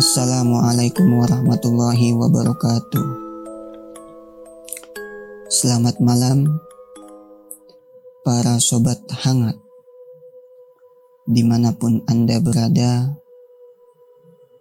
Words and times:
Assalamualaikum 0.00 1.12
warahmatullahi 1.12 2.16
wabarakatuh. 2.16 3.04
Selamat 5.52 6.00
malam, 6.00 6.48
para 8.24 8.56
sobat 8.64 8.96
hangat, 9.12 9.60
di 11.28 11.44
mana 11.44 11.76
pun 11.76 12.00
Anda 12.08 12.40
berada. 12.40 13.12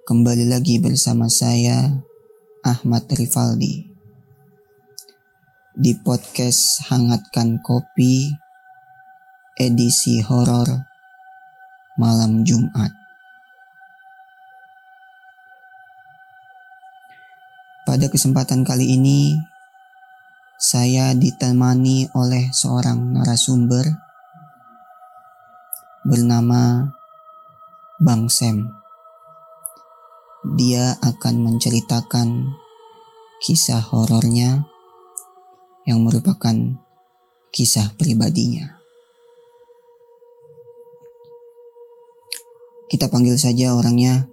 Kembali 0.03 0.43
lagi 0.43 0.75
bersama 0.83 1.31
saya, 1.31 1.87
Ahmad 2.59 3.07
Rivaldi, 3.07 3.87
di 5.71 5.95
podcast 6.03 6.83
Hangatkan 6.91 7.63
Kopi, 7.63 8.27
edisi 9.55 10.19
horor 10.19 10.67
malam 11.95 12.43
Jumat. 12.43 12.98
Pada 17.89 18.05
kesempatan 18.05 18.61
kali 18.61 19.01
ini, 19.01 19.33
saya 20.61 21.17
ditemani 21.17 22.13
oleh 22.13 22.53
seorang 22.53 23.17
narasumber 23.17 23.81
bernama 26.05 26.85
Bang 27.97 28.29
Sam. 28.29 28.69
Dia 30.53 31.01
akan 31.01 31.49
menceritakan 31.49 32.53
kisah 33.41 33.81
horornya 33.81 34.69
yang 35.89 36.05
merupakan 36.05 36.53
kisah 37.49 37.97
pribadinya. 37.97 38.69
Kita 42.85 43.09
panggil 43.09 43.33
saja 43.41 43.73
orangnya. 43.73 44.29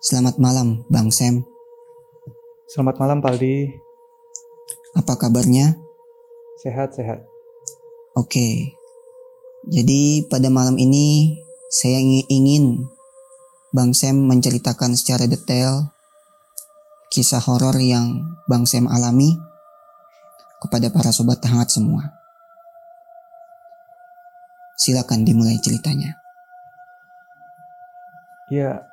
Selamat 0.00 0.40
malam, 0.40 0.88
Bang 0.88 1.12
Sam. 1.12 1.57
Selamat 2.68 3.00
malam 3.00 3.24
Paldi. 3.24 3.64
Apa 4.92 5.16
kabarnya? 5.16 5.80
Sehat-sehat. 6.60 7.24
Oke. 8.12 8.76
Jadi 9.64 10.28
pada 10.28 10.52
malam 10.52 10.76
ini 10.76 11.32
saya 11.72 11.96
ingin 12.28 12.84
Bang 13.72 13.96
Sam 13.96 14.20
menceritakan 14.20 15.00
secara 15.00 15.24
detail 15.24 15.96
kisah 17.08 17.40
horor 17.40 17.72
yang 17.80 18.36
Bang 18.52 18.68
Sam 18.68 18.84
alami 18.84 19.32
kepada 20.60 20.92
para 20.92 21.08
sobat 21.08 21.40
hangat 21.48 21.72
semua. 21.72 22.20
Silakan 24.76 25.24
dimulai 25.24 25.56
ceritanya. 25.64 26.20
Ya, 28.52 28.84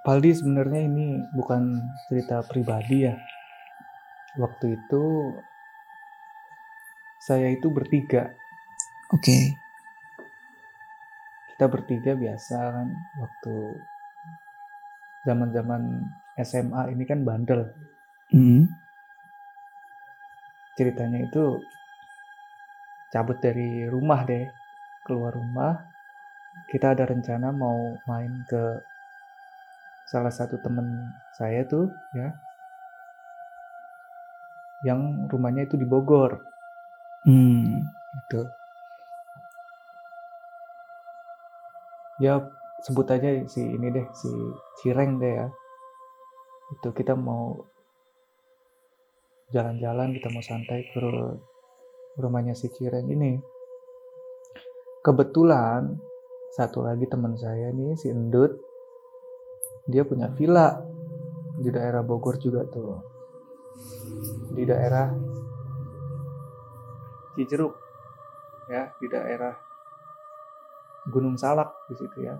Paldi 0.00 0.32
sebenarnya 0.32 0.80
ini 0.88 1.20
bukan 1.36 1.76
cerita 2.08 2.40
pribadi 2.40 3.04
ya. 3.04 3.20
Waktu 4.40 4.80
itu 4.80 5.04
saya 7.20 7.52
itu 7.52 7.68
bertiga. 7.68 8.32
Oke. 9.12 9.20
Okay. 9.20 9.44
Kita 11.52 11.68
bertiga 11.68 12.16
biasa 12.16 12.56
kan 12.56 12.88
waktu 13.20 13.54
zaman-zaman 15.28 16.08
SMA 16.40 16.96
ini 16.96 17.04
kan 17.04 17.20
bandel. 17.20 17.68
Mm 18.32 18.40
-hmm. 18.40 18.62
Ceritanya 20.80 21.28
itu 21.28 21.60
cabut 23.12 23.36
dari 23.36 23.84
rumah 23.84 24.24
deh, 24.24 24.48
keluar 25.04 25.36
rumah. 25.36 25.76
Kita 26.72 26.96
ada 26.96 27.04
rencana 27.04 27.52
mau 27.52 28.00
main 28.08 28.48
ke 28.48 28.80
salah 30.10 30.34
satu 30.34 30.58
temen 30.58 31.14
saya 31.38 31.62
tuh 31.70 31.86
ya 32.18 32.34
yang 34.82 35.30
rumahnya 35.30 35.70
itu 35.70 35.78
di 35.78 35.86
Bogor. 35.86 36.42
Hmm. 37.20 37.84
itu 38.10 38.42
ya 42.24 42.40
sebut 42.80 43.06
aja 43.12 43.44
si 43.44 43.60
ini 43.60 43.92
deh 43.92 44.06
si 44.16 44.30
Cireng 44.82 45.22
deh 45.22 45.30
ya. 45.30 45.46
Itu 46.74 46.90
kita 46.90 47.14
mau 47.14 47.60
jalan-jalan 49.54 50.16
kita 50.16 50.32
mau 50.32 50.42
santai 50.42 50.90
ke 50.90 51.02
rumahnya 52.18 52.58
si 52.58 52.66
Cireng 52.72 53.06
ini. 53.14 53.38
Kebetulan 55.06 56.00
satu 56.56 56.82
lagi 56.82 57.06
teman 57.06 57.38
saya 57.38 57.70
nih 57.70 57.94
si 57.94 58.10
Endut 58.10 58.69
dia 59.88 60.04
punya 60.04 60.28
villa 60.32 60.80
di 61.60 61.68
daerah 61.68 62.00
Bogor 62.00 62.40
juga 62.40 62.64
tuh. 62.68 63.00
Di 64.50 64.64
daerah 64.66 65.08
Cijeruk 67.36 67.72
ya 68.68 68.92
di 69.00 69.06
daerah 69.08 69.54
Gunung 71.08 71.40
Salak 71.40 71.88
di 71.88 71.94
situ 71.96 72.26
ya. 72.26 72.36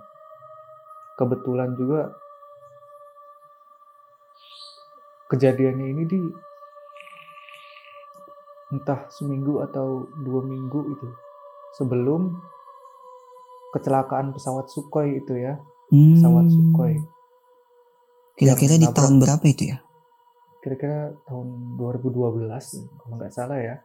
Kebetulan 1.16 1.72
juga 1.76 2.12
kejadiannya 5.30 5.86
ini 5.94 6.02
di 6.04 6.20
entah 8.70 9.08
seminggu 9.10 9.62
atau 9.66 10.06
dua 10.22 10.42
minggu 10.46 10.80
itu 10.94 11.08
sebelum 11.74 12.38
kecelakaan 13.74 14.34
pesawat 14.34 14.68
Sukhoi 14.68 15.22
itu 15.22 15.38
ya. 15.38 15.58
Pesawat 15.90 16.46
hmm. 16.46 16.54
Sukhoi 16.54 17.19
Kira-kira 18.40 18.80
di 18.80 18.88
tahun 18.88 19.20
berapa 19.20 19.44
itu 19.44 19.68
ya? 19.68 19.84
Kira-kira 20.64 21.12
tahun 21.28 21.76
2012 21.76 22.48
kalau 22.96 23.14
nggak 23.20 23.32
salah 23.36 23.60
ya. 23.60 23.76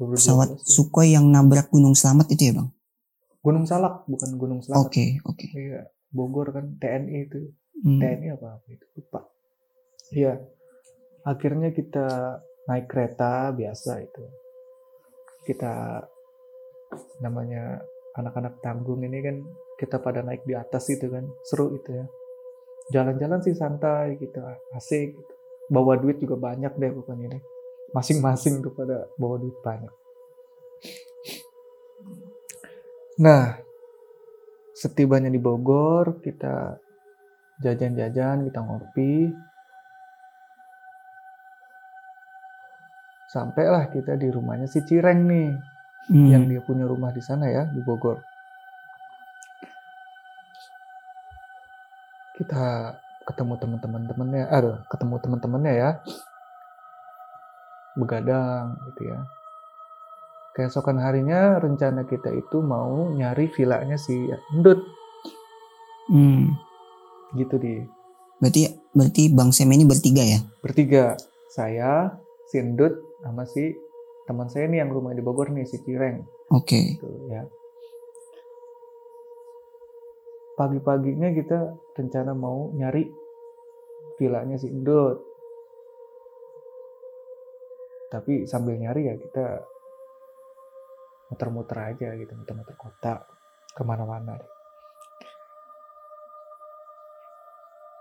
2012. 0.00 0.16
Pesawat 0.16 0.48
Sukhoi 0.64 1.12
yang 1.12 1.28
nabrak 1.28 1.68
Gunung 1.68 1.92
Selamat 1.92 2.32
itu 2.32 2.48
ya 2.48 2.52
bang? 2.56 2.68
Gunung 3.44 3.68
Salak 3.68 4.08
bukan 4.08 4.30
Gunung 4.40 4.60
Selamat. 4.64 4.88
Oke 4.88 4.88
okay, 4.88 5.08
oke. 5.28 5.44
Okay. 5.44 5.50
Iya 5.52 5.82
Bogor 6.08 6.56
kan 6.56 6.80
TNI 6.80 7.28
itu. 7.28 7.52
Hmm. 7.84 8.00
TNI 8.00 8.32
apa 8.32 8.48
apa 8.56 8.66
itu 8.72 8.86
lupa. 8.96 9.20
Iya. 10.08 10.40
Akhirnya 11.28 11.68
kita 11.76 12.40
naik 12.72 12.88
kereta 12.88 13.52
biasa 13.52 13.92
itu. 14.00 14.24
Kita 15.44 16.00
namanya 17.20 17.84
anak-anak 18.16 18.56
tanggung 18.64 19.04
ini 19.04 19.20
kan 19.20 19.36
kita 19.76 20.00
pada 20.00 20.24
naik 20.24 20.48
di 20.48 20.56
atas 20.56 20.88
itu 20.88 21.12
kan 21.12 21.24
seru 21.44 21.76
itu 21.76 21.92
ya 21.92 22.06
jalan-jalan 22.92 23.40
sih 23.40 23.56
santai 23.56 24.20
gitu 24.20 24.44
asik 24.76 25.16
gitu. 25.16 25.32
bawa 25.72 25.96
duit 25.96 26.20
juga 26.20 26.36
banyak 26.36 26.76
deh 26.76 26.92
bukan 26.92 27.16
ini 27.16 27.38
masing-masing 27.96 28.60
tuh 28.60 28.76
pada 28.76 29.08
bawa 29.16 29.40
duit 29.40 29.56
banyak 29.64 29.92
nah 33.16 33.56
setibanya 34.76 35.32
di 35.32 35.40
Bogor 35.40 36.20
kita 36.20 36.76
jajan-jajan 37.64 38.44
kita 38.44 38.60
ngopi 38.60 39.32
sampailah 43.32 43.88
kita 43.88 44.20
di 44.20 44.28
rumahnya 44.28 44.68
si 44.68 44.84
Cireng 44.84 45.24
nih 45.24 45.50
hmm. 46.12 46.28
yang 46.28 46.44
dia 46.50 46.60
punya 46.60 46.84
rumah 46.84 47.14
di 47.14 47.24
sana 47.24 47.48
ya 47.48 47.64
di 47.70 47.80
Bogor 47.80 48.31
kita 52.52 53.00
ketemu 53.24 53.56
teman-teman 53.56 54.02
temannya 54.04 54.44
aduh 54.52 54.76
ketemu 54.92 55.14
teman-temannya 55.24 55.72
ya. 55.72 55.90
Begadang 57.96 58.76
gitu 58.92 59.08
ya. 59.08 59.24
Keesokan 60.52 61.00
harinya 61.00 61.56
rencana 61.56 62.04
kita 62.04 62.28
itu 62.28 62.60
mau 62.60 63.08
nyari 63.08 63.48
villanya 63.56 63.96
si 63.96 64.28
Endut. 64.52 64.84
Hmm. 66.12 66.52
gitu 67.32 67.56
di 67.56 67.80
berarti 68.36 68.68
berarti 68.92 69.32
Bang 69.32 69.56
Sem 69.56 69.72
ini 69.72 69.88
bertiga 69.88 70.20
ya? 70.20 70.44
Bertiga. 70.60 71.16
Saya 71.48 72.12
si 72.52 72.60
Endut 72.60 72.92
sama 73.24 73.48
si 73.48 73.72
teman 74.28 74.52
saya 74.52 74.68
nih 74.68 74.84
yang 74.84 74.92
rumah 74.92 75.16
di 75.16 75.24
Bogor 75.24 75.48
nih 75.48 75.64
si 75.64 75.80
Cireng. 75.80 76.20
Oke. 76.52 76.68
Okay. 76.68 76.84
gitu, 77.00 77.08
ya 77.32 77.48
pagi-paginya 80.62 81.34
kita 81.34 81.74
rencana 81.98 82.38
mau 82.38 82.70
nyari 82.70 83.02
villanya 84.14 84.54
si 84.54 84.70
Indut. 84.70 85.18
Tapi 88.06 88.46
sambil 88.46 88.78
nyari 88.78 89.10
ya 89.10 89.18
kita 89.18 89.66
muter-muter 91.34 91.74
aja 91.82 92.14
gitu, 92.14 92.30
muter-muter 92.38 92.78
kota 92.78 93.26
ke 93.74 93.82
mana-mana. 93.82 94.38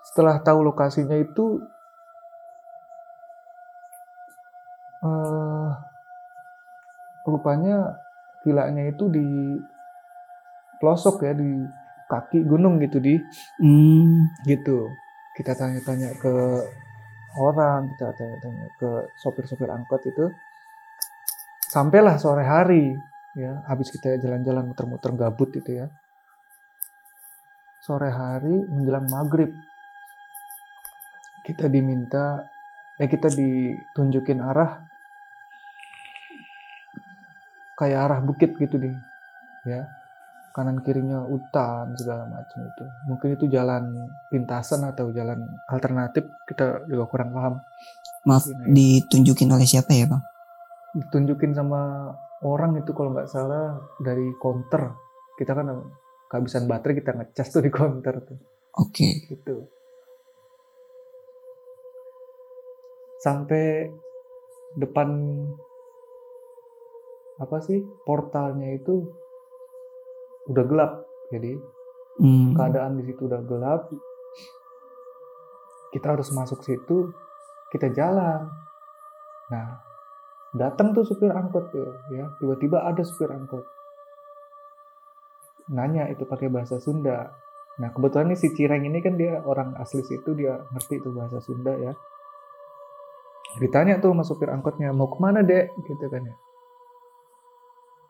Setelah 0.06 0.44
tahu 0.46 0.62
lokasinya 0.68 1.18
itu, 1.18 1.58
uh, 5.02 5.72
rupanya 7.26 7.98
villanya 8.44 8.92
itu 8.92 9.08
di 9.08 9.26
pelosok 10.78 11.24
ya 11.26 11.34
di 11.34 11.81
kaki 12.12 12.44
gunung 12.44 12.84
gitu 12.84 13.00
di. 13.00 13.16
Hmm. 13.64 14.28
gitu. 14.44 14.92
Kita 15.32 15.56
tanya-tanya 15.56 16.12
ke 16.20 16.36
orang 17.40 17.88
kita 17.96 18.12
tanya-tanya 18.12 18.68
ke 18.76 18.90
sopir-sopir 19.16 19.72
angkot 19.72 20.04
itu 20.04 20.28
sampailah 21.72 22.20
sore 22.20 22.44
hari 22.44 22.92
ya. 23.40 23.64
Habis 23.72 23.96
kita 23.96 24.20
jalan-jalan 24.20 24.68
muter-muter 24.76 25.16
gabut 25.16 25.56
itu 25.56 25.80
ya. 25.80 25.88
Sore 27.80 28.12
hari 28.12 28.68
menjelang 28.68 29.08
maghrib 29.08 29.56
kita 31.42 31.66
diminta 31.66 32.46
ya 33.02 33.10
kita 33.10 33.34
ditunjukin 33.34 34.40
arah 34.46 34.86
kayak 37.82 38.00
arah 38.06 38.20
bukit 38.22 38.54
gitu 38.62 38.78
nih 38.78 38.94
ya 39.66 39.90
kanan 40.52 40.84
kirinya 40.84 41.24
hutan 41.26 41.96
segala 41.96 42.28
macam 42.28 42.60
itu. 42.68 42.84
Mungkin 43.08 43.30
itu 43.40 43.46
jalan 43.48 44.12
pintasan 44.28 44.84
atau 44.88 45.12
jalan 45.16 45.40
alternatif 45.72 46.28
kita 46.48 46.86
juga 46.88 47.08
kurang 47.08 47.32
paham. 47.32 47.56
Maaf 48.28 48.46
ya. 48.46 48.54
ditunjukin 48.70 49.50
oleh 49.50 49.66
siapa 49.66 49.92
ya 49.96 50.06
bang? 50.06 50.24
Ditunjukin 50.94 51.56
sama 51.56 52.14
orang 52.44 52.78
itu 52.78 52.92
kalau 52.92 53.16
nggak 53.16 53.32
salah 53.32 53.80
dari 54.04 54.30
counter. 54.38 54.94
Kita 55.40 55.56
kan 55.58 55.72
kehabisan 56.30 56.68
baterai 56.70 57.00
kita 57.00 57.12
ngecas 57.18 57.48
tuh 57.50 57.64
di 57.64 57.72
counter 57.72 58.16
tuh. 58.22 58.38
Oke. 58.78 59.04
Okay. 59.04 59.14
gitu. 59.32 59.68
Sampai 63.22 63.90
depan 64.76 65.10
apa 67.42 67.58
sih 67.66 67.82
portalnya 68.06 68.70
itu 68.78 69.21
udah 70.52 70.66
gelap. 70.68 70.92
Jadi 71.32 71.56
hmm. 72.20 72.60
keadaan 72.60 73.00
di 73.00 73.04
situ 73.08 73.26
udah 73.26 73.42
gelap 73.48 73.88
kita 75.92 76.16
harus 76.16 76.32
masuk 76.32 76.64
situ 76.64 77.12
kita 77.70 77.92
jalan. 77.92 78.48
Nah 79.52 79.68
datang 80.56 80.96
tuh 80.96 81.04
supir 81.04 81.32
angkot 81.32 81.72
tuh 81.72 81.92
ya. 82.16 82.32
Tiba-tiba 82.40 82.88
ada 82.88 83.04
supir 83.04 83.32
angkot. 83.32 83.64
Nanya 85.72 86.08
itu 86.12 86.24
pakai 86.24 86.48
bahasa 86.48 86.80
Sunda. 86.80 87.32
Nah 87.80 87.90
kebetulan 87.92 88.36
nih 88.36 88.40
si 88.40 88.52
Cireng 88.56 88.84
ini 88.88 89.00
kan 89.04 89.16
dia 89.16 89.40
orang 89.44 89.76
asli 89.80 90.04
situ 90.04 90.36
dia 90.36 90.60
ngerti 90.72 91.00
itu 91.00 91.12
bahasa 91.12 91.40
Sunda 91.44 91.76
ya. 91.76 91.94
Ditanya 93.60 94.00
tuh 94.00 94.16
sama 94.16 94.24
supir 94.24 94.48
angkotnya 94.48 94.96
mau 94.96 95.12
ke 95.12 95.20
mana 95.20 95.44
dek? 95.44 95.76
Gitu 95.84 96.08
kan 96.08 96.24
ya. 96.24 96.36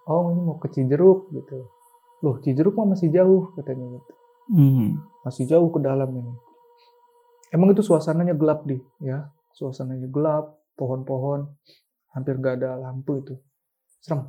Oh 0.09 0.29
ini 0.33 0.41
mau 0.41 0.57
ke 0.57 0.69
Cijeruk 0.69 1.29
gitu 1.33 1.80
loh 2.21 2.37
Cijeruk 2.41 2.77
mah 2.77 2.93
masih 2.93 3.09
jauh? 3.09 3.53
Katanya 3.57 3.97
gitu. 3.97 4.13
Hmm. 4.51 4.99
masih 5.23 5.47
jauh 5.47 5.69
ke 5.71 5.79
dalam 5.79 6.11
ini. 6.11 6.33
Emang 7.53 7.71
itu 7.71 7.85
suasananya 7.85 8.35
gelap 8.35 8.65
di? 8.67 8.79
Ya 8.99 9.29
suasananya 9.55 10.09
gelap 10.09 10.57
pohon-pohon 10.79 11.45
hampir 12.15 12.39
gak 12.41 12.59
ada 12.61 12.79
lampu 12.79 13.21
itu. 13.21 13.35
Serem. 14.01 14.27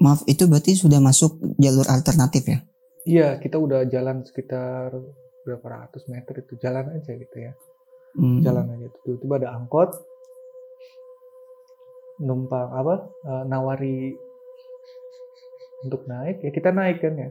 Maaf 0.00 0.24
itu 0.30 0.48
berarti 0.48 0.72
sudah 0.78 1.02
masuk 1.02 1.42
jalur 1.58 1.84
alternatif 1.90 2.42
ya? 2.48 2.58
Iya 3.02 3.28
kita 3.42 3.58
udah 3.58 3.84
jalan 3.90 4.22
sekitar 4.22 4.94
berapa 5.42 5.66
ratus 5.66 6.06
meter 6.06 6.46
itu. 6.46 6.54
Jalan 6.62 6.96
aja 6.96 7.12
gitu 7.12 7.36
ya. 7.36 7.52
Hmm. 8.12 8.44
jalan 8.44 8.68
aja 8.76 8.92
tiba-tiba 9.08 9.40
ada 9.40 9.56
angkot 9.56 9.88
numpang 12.20 12.68
apa 12.68 13.08
uh, 13.24 13.44
nawari 13.48 14.12
untuk 15.82 16.06
naik 16.06 16.42
ya 16.42 16.50
kita 16.54 16.70
naik 16.70 17.02
kan 17.02 17.14
ya. 17.18 17.30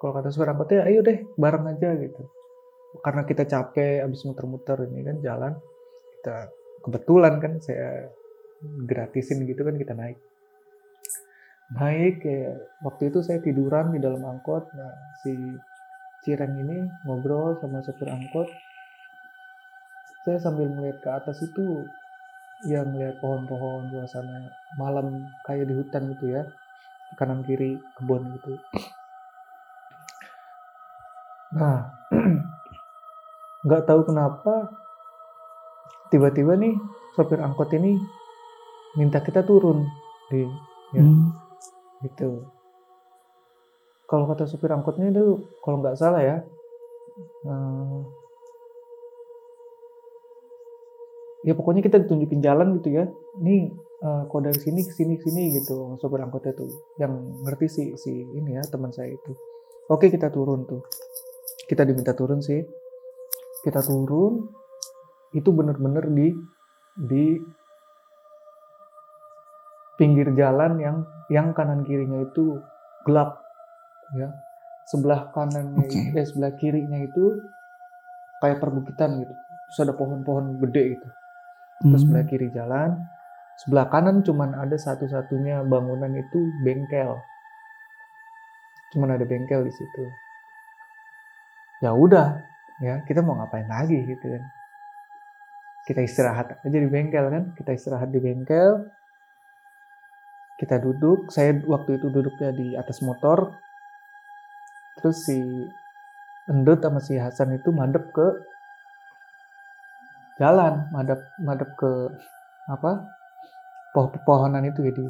Kalau 0.00 0.12
kata 0.12 0.28
supir 0.32 0.48
angkotnya 0.52 0.84
ayo 0.88 1.00
deh 1.00 1.24
bareng 1.36 1.64
aja 1.76 1.96
gitu. 1.96 2.22
Karena 3.00 3.22
kita 3.24 3.44
capek 3.48 4.04
abis 4.04 4.24
muter-muter 4.28 4.88
ini 4.88 5.00
kan 5.04 5.16
jalan 5.20 5.52
kita 6.20 6.36
kebetulan 6.84 7.34
kan 7.40 7.52
saya 7.60 8.08
gratisin 8.84 9.44
gitu 9.44 9.64
kan 9.64 9.76
kita 9.76 9.92
naik. 9.92 10.18
Naik 11.76 12.20
ya 12.24 12.52
waktu 12.84 13.08
itu 13.12 13.24
saya 13.24 13.40
tiduran 13.40 13.92
di 13.96 14.00
dalam 14.00 14.20
angkot 14.24 14.68
nah 14.76 14.92
si 15.24 15.32
Cireng 16.24 16.56
ini 16.56 16.88
ngobrol 17.04 17.60
sama 17.60 17.84
supir 17.84 18.08
angkot. 18.08 18.48
Saya 20.24 20.40
sambil 20.40 20.72
melihat 20.72 21.04
ke 21.04 21.10
atas 21.12 21.44
itu 21.44 21.84
yang 22.64 22.96
melihat 22.96 23.20
pohon-pohon 23.20 23.92
suasana 23.92 24.48
malam 24.80 25.28
kayak 25.44 25.68
di 25.68 25.76
hutan 25.76 26.16
gitu 26.16 26.32
ya 26.32 26.48
kanan 27.18 27.42
kiri 27.46 27.78
kebun 27.98 28.22
gitu. 28.38 28.52
Nah 31.54 31.90
nggak 33.66 33.84
tahu 33.88 34.00
kenapa 34.04 34.70
tiba-tiba 36.12 36.54
nih 36.58 36.74
sopir 37.16 37.40
angkot 37.40 37.72
ini 37.74 37.96
minta 38.94 39.18
kita 39.18 39.42
turun 39.42 39.86
di 40.30 40.46
ya, 40.94 41.02
hmm. 41.02 41.30
gitu. 42.06 42.46
Kalau 44.04 44.28
kata 44.30 44.46
supir 44.46 44.70
angkotnya 44.70 45.10
itu 45.10 45.42
kalau 45.64 45.82
nggak 45.82 45.98
salah 45.98 46.22
ya 46.22 46.36
uh, 47.48 48.04
ya 51.44 51.52
pokoknya 51.52 51.82
kita 51.82 52.02
ditunjukin 52.04 52.40
jalan 52.44 52.78
gitu 52.78 52.94
ya. 52.94 53.04
Ini 53.42 53.83
uh, 54.02 54.26
kok 54.26 54.40
dari 54.42 54.58
sini 54.58 54.80
ke 54.82 54.92
sini 54.92 55.14
ke 55.20 55.30
sini 55.30 55.42
gitu 55.60 55.94
sopir 56.02 56.18
angkotnya 56.18 56.56
tuh 56.56 56.66
yang 56.98 57.12
ngerti 57.46 57.66
sih 57.70 57.86
si 57.94 58.10
ini 58.10 58.58
ya 58.58 58.62
teman 58.66 58.90
saya 58.90 59.12
itu. 59.12 59.32
Oke 59.92 60.08
kita 60.08 60.32
turun 60.32 60.64
tuh. 60.64 60.82
Kita 61.68 61.84
diminta 61.84 62.16
turun 62.16 62.40
sih. 62.40 62.64
Kita 63.62 63.84
turun 63.84 64.48
itu 65.36 65.50
bener-bener 65.52 66.08
di 66.08 66.28
di 66.94 67.24
pinggir 69.94 70.34
jalan 70.34 70.78
yang 70.80 70.96
yang 71.30 71.46
kanan 71.52 71.84
kirinya 71.84 72.24
itu 72.24 72.58
gelap 73.04 73.38
ya. 74.16 74.32
Sebelah 74.88 75.32
kanannya 75.32 75.88
okay. 75.88 76.12
eh 76.16 76.26
sebelah 76.28 76.52
kirinya 76.60 77.00
itu 77.00 77.40
kayak 78.40 78.60
perbukitan 78.60 79.20
gitu. 79.20 79.34
Terus 79.72 79.78
ada 79.80 79.94
pohon-pohon 79.96 80.60
gede 80.60 80.96
gitu. 80.96 81.08
Terus 81.84 82.00
hmm. 82.00 82.02
sebelah 82.04 82.24
kiri 82.28 82.48
jalan 82.52 82.90
sebelah 83.62 83.86
kanan 83.92 84.24
cuman 84.26 84.56
ada 84.58 84.74
satu-satunya 84.74 85.62
bangunan 85.66 86.10
itu 86.16 86.50
bengkel. 86.64 87.20
Cuman 88.94 89.14
ada 89.14 89.24
bengkel 89.26 89.66
di 89.66 89.72
situ. 89.74 90.04
Ya 91.82 91.92
udah 91.92 92.40
ya 92.82 93.02
kita 93.06 93.22
mau 93.22 93.38
ngapain 93.38 93.66
lagi 93.66 93.98
gitu 94.06 94.26
kan. 94.26 94.44
Kita 95.84 96.00
istirahat 96.00 96.64
aja 96.64 96.78
di 96.78 96.88
bengkel 96.88 97.26
kan. 97.28 97.44
Kita 97.54 97.70
istirahat 97.76 98.08
di 98.08 98.22
bengkel. 98.22 98.88
Kita 100.56 100.80
duduk. 100.80 101.28
Saya 101.28 101.58
waktu 101.66 102.00
itu 102.00 102.08
duduknya 102.08 102.50
di 102.54 102.72
atas 102.78 103.02
motor. 103.04 103.52
Terus 104.98 105.18
si 105.26 105.38
Endut 106.44 106.84
sama 106.84 107.00
si 107.00 107.16
Hasan 107.16 107.56
itu 107.56 107.72
madep 107.72 108.12
ke 108.12 108.26
jalan 110.36 110.90
madep 110.90 111.20
madep 111.40 111.70
ke 111.78 111.90
apa 112.68 113.06
pohon 113.94 114.10
pepohonan 114.10 114.66
itu 114.66 114.82
jadi 114.82 115.06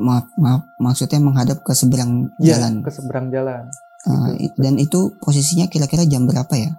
maaf 0.00 0.26
maaf. 0.40 0.64
Maksudnya 0.80 1.20
menghadap 1.20 1.60
ke 1.60 1.76
seberang 1.76 2.32
ya, 2.40 2.56
jalan. 2.56 2.80
ke 2.80 2.90
seberang 2.90 3.28
jalan. 3.28 3.68
Uh, 4.02 4.34
gitu. 4.34 4.58
dan 4.58 4.74
itu 4.82 5.14
posisinya 5.22 5.70
kira-kira 5.70 6.02
jam 6.08 6.26
berapa 6.26 6.50
ya? 6.58 6.74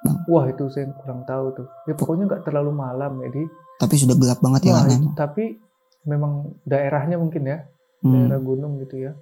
Bang? 0.00 0.24
wah 0.30 0.46
itu 0.46 0.70
saya 0.70 0.88
kurang 0.94 1.26
tahu 1.26 1.52
tuh. 1.52 1.66
Ya 1.84 1.92
pokoknya 1.98 2.30
nggak 2.30 2.46
terlalu 2.46 2.70
malam 2.72 3.20
jadi 3.20 3.44
tapi 3.76 3.94
sudah 4.00 4.16
gelap 4.16 4.40
banget 4.40 4.72
ya 4.72 4.88
itu, 4.88 5.12
tapi 5.12 5.60
memang 6.08 6.56
daerahnya 6.64 7.20
mungkin 7.20 7.44
ya. 7.44 7.58
Hmm. 8.00 8.30
daerah 8.30 8.40
gunung 8.40 8.80
gitu 8.80 9.10
ya. 9.10 9.12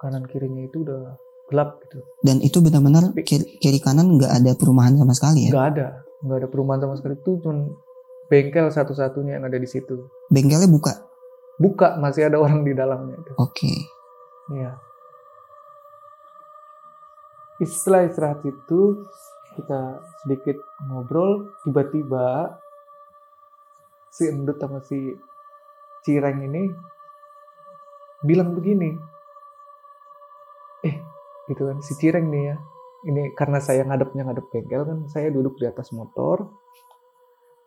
Kanan 0.00 0.26
kirinya 0.26 0.66
itu 0.66 0.82
udah 0.82 1.14
gelap 1.52 1.78
gitu. 1.86 2.02
Dan 2.24 2.42
itu 2.42 2.58
benar-benar 2.58 3.14
kiri, 3.22 3.62
kiri 3.62 3.78
kanan 3.78 4.18
nggak 4.18 4.42
ada 4.42 4.58
perumahan 4.58 4.98
sama 4.98 5.14
sekali 5.14 5.46
ya? 5.46 5.50
Nggak 5.54 5.68
ada. 5.76 5.86
Nggak 6.26 6.38
ada 6.42 6.48
perumahan 6.50 6.80
sama 6.82 6.94
sekali. 6.98 7.14
Itu 7.14 7.38
cuma 7.38 7.70
bengkel 8.32 8.66
satu-satunya 8.72 9.38
yang 9.38 9.44
ada 9.46 9.60
di 9.60 9.68
situ 9.68 10.08
bengkelnya 10.32 10.66
buka? 10.66 11.04
Buka 11.60 12.00
masih 12.00 12.32
ada 12.32 12.40
orang 12.40 12.64
di 12.64 12.72
dalamnya 12.72 13.20
oke. 13.36 13.52
Okay. 13.52 13.76
iya. 14.56 14.80
Setelah 17.62 18.10
istirahat 18.10 18.42
itu 18.42 19.06
kita 19.54 20.02
sedikit 20.24 20.58
ngobrol 20.88 21.52
tiba-tiba 21.62 22.58
si 24.10 24.26
endut 24.26 24.58
sama 24.58 24.82
si 24.82 25.14
cireng 26.02 26.42
ini 26.42 26.66
bilang 28.26 28.56
begini. 28.56 28.90
Eh 30.82 30.96
gitu 31.46 31.62
kan 31.70 31.78
si 31.84 31.92
cireng 32.00 32.26
nih 32.32 32.44
ya. 32.50 32.56
Ini 33.02 33.34
karena 33.34 33.58
saya 33.58 33.82
ngadepnya 33.86 34.26
ngadep 34.26 34.46
bengkel 34.50 34.82
kan 34.82 34.98
saya 35.10 35.30
duduk 35.30 35.58
di 35.58 35.66
atas 35.66 35.90
motor 35.94 36.50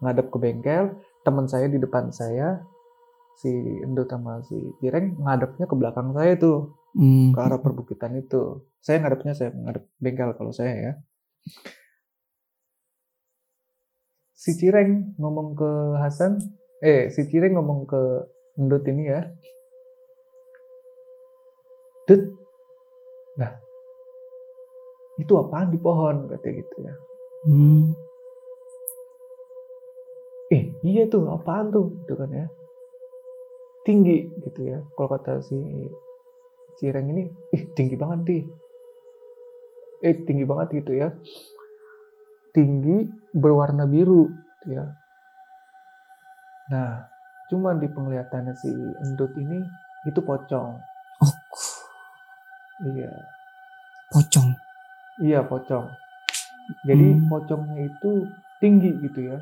ngadep 0.04 0.28
ke 0.32 0.38
bengkel 0.40 0.86
teman 1.26 1.50
saya 1.50 1.66
di 1.66 1.82
depan 1.82 2.14
saya 2.14 2.62
si 3.36 3.50
Endo 3.82 4.06
sama 4.06 4.40
si 4.46 4.56
Cireng 4.80 5.20
ngadepnya 5.20 5.66
ke 5.68 5.76
belakang 5.76 6.14
saya 6.14 6.38
tuh 6.38 6.78
hmm. 6.96 7.34
ke 7.36 7.40
arah 7.42 7.60
perbukitan 7.60 8.16
itu 8.16 8.64
saya 8.80 9.02
ngadepnya 9.04 9.34
saya 9.34 9.50
ngadep 9.52 9.84
bengkel 10.00 10.32
kalau 10.38 10.54
saya 10.54 10.74
ya 10.78 10.94
si 14.46 14.54
Cireng 14.54 15.18
ngomong 15.18 15.58
ke 15.58 15.72
Hasan, 15.98 16.38
eh 16.86 17.10
si 17.10 17.26
Cireng 17.26 17.58
ngomong 17.58 17.90
ke 17.90 18.02
Endut 18.62 18.86
ini 18.86 19.10
ya. 19.10 19.26
Dut, 22.06 22.22
nah 23.42 23.52
itu 25.18 25.34
apaan 25.34 25.74
di 25.74 25.82
pohon 25.82 26.30
kata 26.30 26.48
gitu 26.54 26.76
ya. 26.86 26.94
Hmm. 27.50 27.98
Eh 30.52 30.74
iya 30.86 31.10
tuh 31.10 31.30
apaan 31.32 31.74
tuh 31.74 31.94
gitu 32.04 32.14
kan 32.18 32.30
ya. 32.30 32.46
Tinggi 33.86 34.30
gitu 34.42 34.62
ya. 34.66 34.82
Kalau 34.98 35.10
kata 35.10 35.42
si 35.42 35.58
Cireng 36.76 37.08
ini, 37.08 37.24
ih 37.56 37.64
tinggi 37.72 37.96
banget 37.96 38.20
di. 38.28 38.38
Eh 40.04 40.16
tinggi 40.28 40.44
banget 40.44 40.84
gitu 40.84 40.92
ya 40.92 41.10
tinggi 42.56 43.04
berwarna 43.36 43.84
biru 43.84 44.32
ya. 44.64 44.88
Nah, 46.72 47.04
cuma 47.52 47.76
di 47.76 47.92
penglihatannya 47.92 48.56
si 48.56 48.72
endut 49.04 49.36
ini 49.36 49.60
itu 50.08 50.24
pocong. 50.24 50.80
Oh. 51.20 51.36
Iya. 52.96 53.12
Pocong. 54.10 54.50
Iya, 55.20 55.40
pocong. 55.44 55.92
Jadi 56.88 57.08
Hmm. 57.14 57.28
pocongnya 57.28 57.92
itu 57.92 58.26
tinggi 58.64 58.90
gitu 59.04 59.36
ya. 59.36 59.38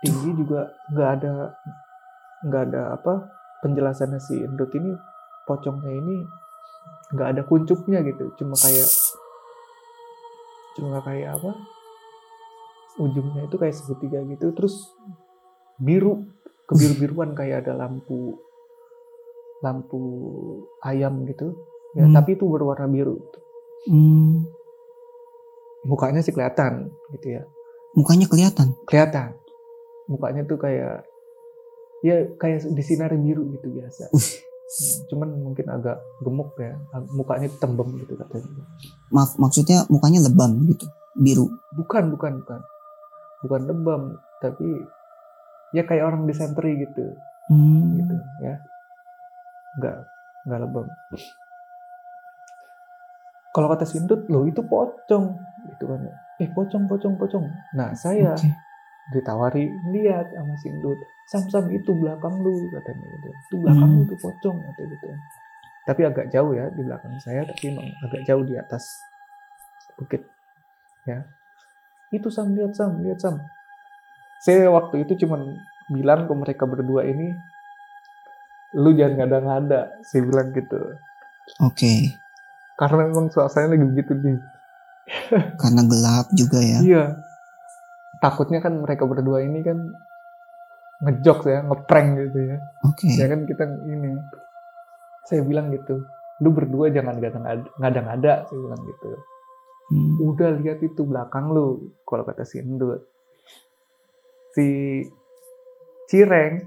Tinggi 0.00 0.30
juga 0.38 0.70
nggak 0.92 1.10
ada 1.18 1.32
nggak 2.44 2.62
ada 2.70 2.82
apa 2.94 3.12
penjelasannya 3.60 4.20
si 4.20 4.38
endut 4.38 4.70
ini 4.72 4.92
pocongnya 5.44 5.90
ini 5.90 6.16
nggak 7.12 7.28
ada 7.34 7.42
kuncupnya 7.44 8.00
gitu. 8.02 8.30
Cuma 8.38 8.54
kayak 8.54 8.88
cuma 10.74 10.98
kayak 11.00 11.38
apa? 11.38 11.52
ujungnya 12.94 13.50
itu 13.50 13.58
kayak 13.58 13.74
segitiga 13.74 14.22
gitu 14.22 14.54
terus 14.54 14.94
biru 15.82 16.22
kebiru-biruan 16.70 17.34
kayak 17.38 17.66
ada 17.66 17.74
lampu 17.74 18.38
lampu 19.62 19.98
ayam 20.78 21.26
gitu 21.26 21.58
ya 21.98 22.06
Hmm. 22.06 22.14
tapi 22.14 22.38
itu 22.38 22.46
berwarna 22.46 22.86
biru 22.86 23.18
Hmm. 23.90 24.46
mukanya 25.84 26.22
sih 26.22 26.30
kelihatan 26.30 26.86
gitu 27.18 27.34
ya 27.34 27.42
Mukanya 27.94 28.26
kelihatan. 28.26 28.78
kelihatan 28.86 29.34
mukanya 30.06 30.44
tuh 30.44 30.56
kayak 30.56 31.04
ya 32.00 32.28
kayak 32.36 32.64
disinari 32.72 33.16
biru 33.16 33.48
gitu 33.52 33.72
biasa 33.72 34.12
cuman 35.08 35.28
mungkin 35.40 35.66
agak 35.68 35.96
gemuk 36.20 36.52
ya 36.58 36.74
mukanya 37.10 37.48
tembem 37.56 37.94
gitu 38.00 38.16
katanya 38.16 38.48
Maaf, 39.12 39.38
maksudnya 39.38 39.86
mukanya 39.86 40.24
lebam 40.24 40.56
gitu. 40.66 40.88
Biru. 41.14 41.46
bukan 41.72 42.10
bukan 42.10 42.42
bukan 42.42 42.60
bukan 43.40 43.60
lebam 43.64 44.02
tapi 44.42 44.66
ya 45.70 45.84
kayak 45.84 46.04
orang 46.04 46.26
disenteri 46.26 46.80
gitu 46.80 47.14
Hmm. 47.44 48.00
gitu 48.00 48.16
ya 48.40 48.56
nggak 49.76 49.96
nggak 50.48 50.60
lebam 50.64 50.86
kalau 53.52 53.68
kata 53.68 53.84
sindut 53.84 54.26
lo 54.26 54.48
itu 54.48 54.64
pocong 54.64 55.38
gitu 55.70 55.84
kan 55.86 56.00
eh 56.40 56.48
pocong 56.50 56.88
pocong 56.88 57.14
pocong 57.14 57.44
nah 57.76 57.94
saya 57.94 58.34
Oke. 58.34 58.48
Ditawari 59.12 59.68
lihat 59.92 60.32
sama 60.32 60.56
sindut 60.56 60.96
sam 61.28 61.44
sam 61.52 61.68
itu 61.68 61.92
belakang 61.92 62.40
lu 62.40 62.68
katanya 62.72 63.04
gitu. 63.16 63.28
Itu 63.48 63.54
belakang 63.60 63.88
lu 63.90 64.00
Hmm. 64.00 64.06
itu 64.08 64.16
pocong 64.16 64.56
katanya 64.64 64.88
gitu. 64.96 65.06
Tapi 65.84 66.00
agak 66.08 66.26
jauh 66.32 66.52
ya 66.56 66.72
di 66.72 66.80
belakang 66.80 67.12
saya 67.20 67.44
tapi 67.44 67.68
emang 67.68 67.88
agak 68.00 68.24
jauh 68.24 68.40
di 68.40 68.56
atas 68.56 68.84
bukit 69.96 70.24
ya. 71.04 71.20
Itu 72.08 72.32
sam 72.32 72.56
lihat 72.56 72.72
sam 72.72 73.04
lihat 73.04 73.20
sam. 73.20 73.40
Saya 74.40 74.68
waktu 74.72 75.04
itu 75.04 75.24
cuman 75.24 75.56
bilang 75.92 76.24
ke 76.24 76.32
mereka 76.32 76.64
berdua 76.64 77.04
ini 77.04 77.32
lu 78.74 78.90
jangan 78.92 79.20
ngada-ngada 79.20 80.00
saya 80.02 80.24
bilang 80.24 80.48
gitu. 80.52 80.80
Oke. 81.60 82.16
karena 82.74 83.06
memang 83.06 83.30
suasananya 83.30 83.78
lagi 83.78 83.86
begitu 83.86 84.12
nih. 84.18 84.38
Karena 85.62 85.86
gelap 85.86 86.26
juga 86.34 86.58
ya. 86.58 86.78
iya 86.82 87.04
takutnya 88.18 88.58
kan 88.62 88.78
mereka 88.82 89.06
berdua 89.06 89.42
ini 89.42 89.64
kan 89.64 89.78
ngejok 91.04 91.38
ya 91.50 91.58
ngeprank 91.66 92.08
gitu 92.20 92.38
ya. 92.54 92.56
Oke. 92.86 93.06
ya 93.10 93.26
kan 93.26 93.40
kita 93.44 93.64
ini 93.90 94.14
saya 95.24 95.40
bilang 95.42 95.72
gitu 95.72 96.04
lu 96.42 96.50
berdua 96.50 96.90
jangan 96.90 97.18
ngada-ngada 97.18 97.64
ngada-ngada 97.78 98.32
saya 98.50 98.58
bilang 98.58 98.82
gitu. 98.84 99.08
Hmm. 99.84 100.16
udah 100.32 100.48
lihat 100.64 100.80
itu 100.80 101.04
belakang 101.04 101.52
lu 101.52 101.92
kalau 102.08 102.24
kata 102.24 102.48
si 102.48 102.56
Endut 102.56 103.04
si 104.56 104.66
Cireng 106.08 106.64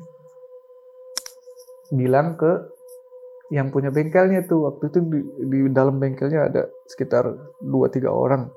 bilang 1.97 2.37
ke 2.37 2.77
yang 3.49 3.73
punya 3.73 3.89
bengkelnya 3.89 4.45
tuh 4.45 4.69
waktu 4.69 4.91
itu 4.91 4.99
di, 5.07 5.19
di 5.49 5.59
dalam 5.73 5.97
bengkelnya 5.97 6.51
ada 6.51 6.67
sekitar 6.83 7.31
2-3 7.63 8.11
orang. 8.11 8.51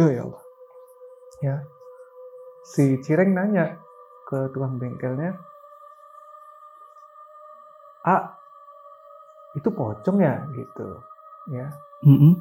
Eh, 0.00 0.16
ya 0.16 0.24
Allah 0.24 0.45
ya. 1.44 1.56
Si 2.66 2.98
Cireng 3.02 3.36
nanya 3.36 3.78
ke 4.26 4.50
tukang 4.50 4.76
bengkelnya 4.80 5.38
ah 8.06 8.34
itu 9.58 9.68
pocong 9.70 10.18
ya? 10.22 10.44
Gitu 10.54 10.88
ya. 11.54 11.66
Mm-mm. 12.06 12.38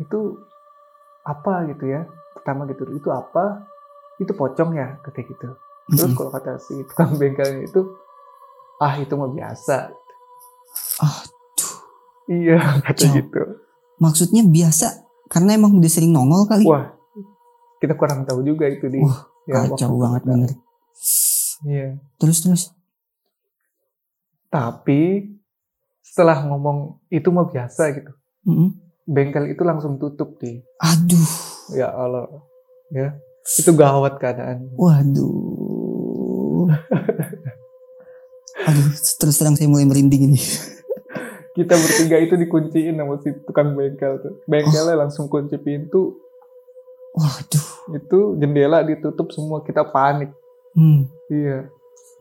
itu 0.00 0.20
apa? 1.26 1.66
Gitu 1.70 1.84
ya. 1.90 2.06
Pertama 2.36 2.64
gitu 2.70 2.86
itu 2.94 3.08
apa? 3.12 3.66
Itu 4.20 4.32
pocong 4.36 4.76
ya 4.76 4.98
kata 5.02 5.20
gitu. 5.24 5.48
Terus 5.90 6.10
Mm-mm. 6.10 6.18
kalau 6.18 6.30
kata 6.34 6.58
si 6.62 6.82
tukang 6.86 7.14
bengkelnya 7.18 7.66
itu 7.66 7.80
ah 8.80 8.96
itu 8.96 9.12
mah 9.14 9.30
biasa. 9.30 9.92
Aduh. 11.00 11.74
iya 12.30 12.58
kata 12.86 13.04
gitu. 13.12 13.42
Maksudnya 14.00 14.42
biasa? 14.46 15.06
Karena 15.30 15.54
emang 15.54 15.78
udah 15.78 15.90
sering 15.90 16.10
nongol 16.10 16.48
kali. 16.48 16.66
wah 16.66 16.99
kita 17.80 17.94
kurang 17.94 18.22
tahu 18.22 18.44
juga 18.44 18.68
itu 18.68 18.86
di 18.86 19.00
Wah, 19.00 19.24
ya, 19.44 19.64
Kacau 19.66 19.72
waktu 19.88 19.96
banget 19.98 20.20
kita- 20.20 20.30
bener. 20.30 20.50
iya 21.62 21.88
Terus 22.16 22.38
terus. 22.38 22.62
tapi 24.48 25.30
setelah 26.02 26.42
ngomong 26.44 26.78
itu 27.08 27.28
mah 27.28 27.46
biasa 27.46 27.82
gitu 27.92 28.12
Mm-mm. 28.44 28.74
bengkel 29.04 29.46
itu 29.48 29.62
langsung 29.62 29.96
tutup 29.96 30.36
di 30.36 30.58
Aduh. 30.76 31.30
ya 31.70 31.88
Allah 31.88 32.26
ya 32.88 33.14
itu 33.56 33.70
gawat 33.72 34.16
keadaan 34.16 34.74
Waduh. 34.74 36.68
Aduh, 38.60 38.86
terus 39.16 39.36
terang 39.36 39.54
saya 39.54 39.66
mulai 39.66 39.82
merinding 39.84 40.28
ini. 40.28 40.40
kita 41.50 41.74
bertiga 41.74 42.16
itu 42.16 42.34
dikunciin 42.36 42.94
sama 42.94 43.18
si 43.18 43.32
tukang 43.42 43.72
bengkel 43.72 44.18
tuh 44.18 44.34
bengkelnya 44.44 44.94
langsung 44.96 45.26
kunci 45.26 45.56
pintu 45.56 46.14
Waduh. 47.20 47.66
itu 47.90 48.18
jendela 48.40 48.80
ditutup 48.80 49.28
semua 49.30 49.60
kita 49.60 49.84
panik 49.84 50.32
Hmm. 50.70 51.10
iya 51.26 51.66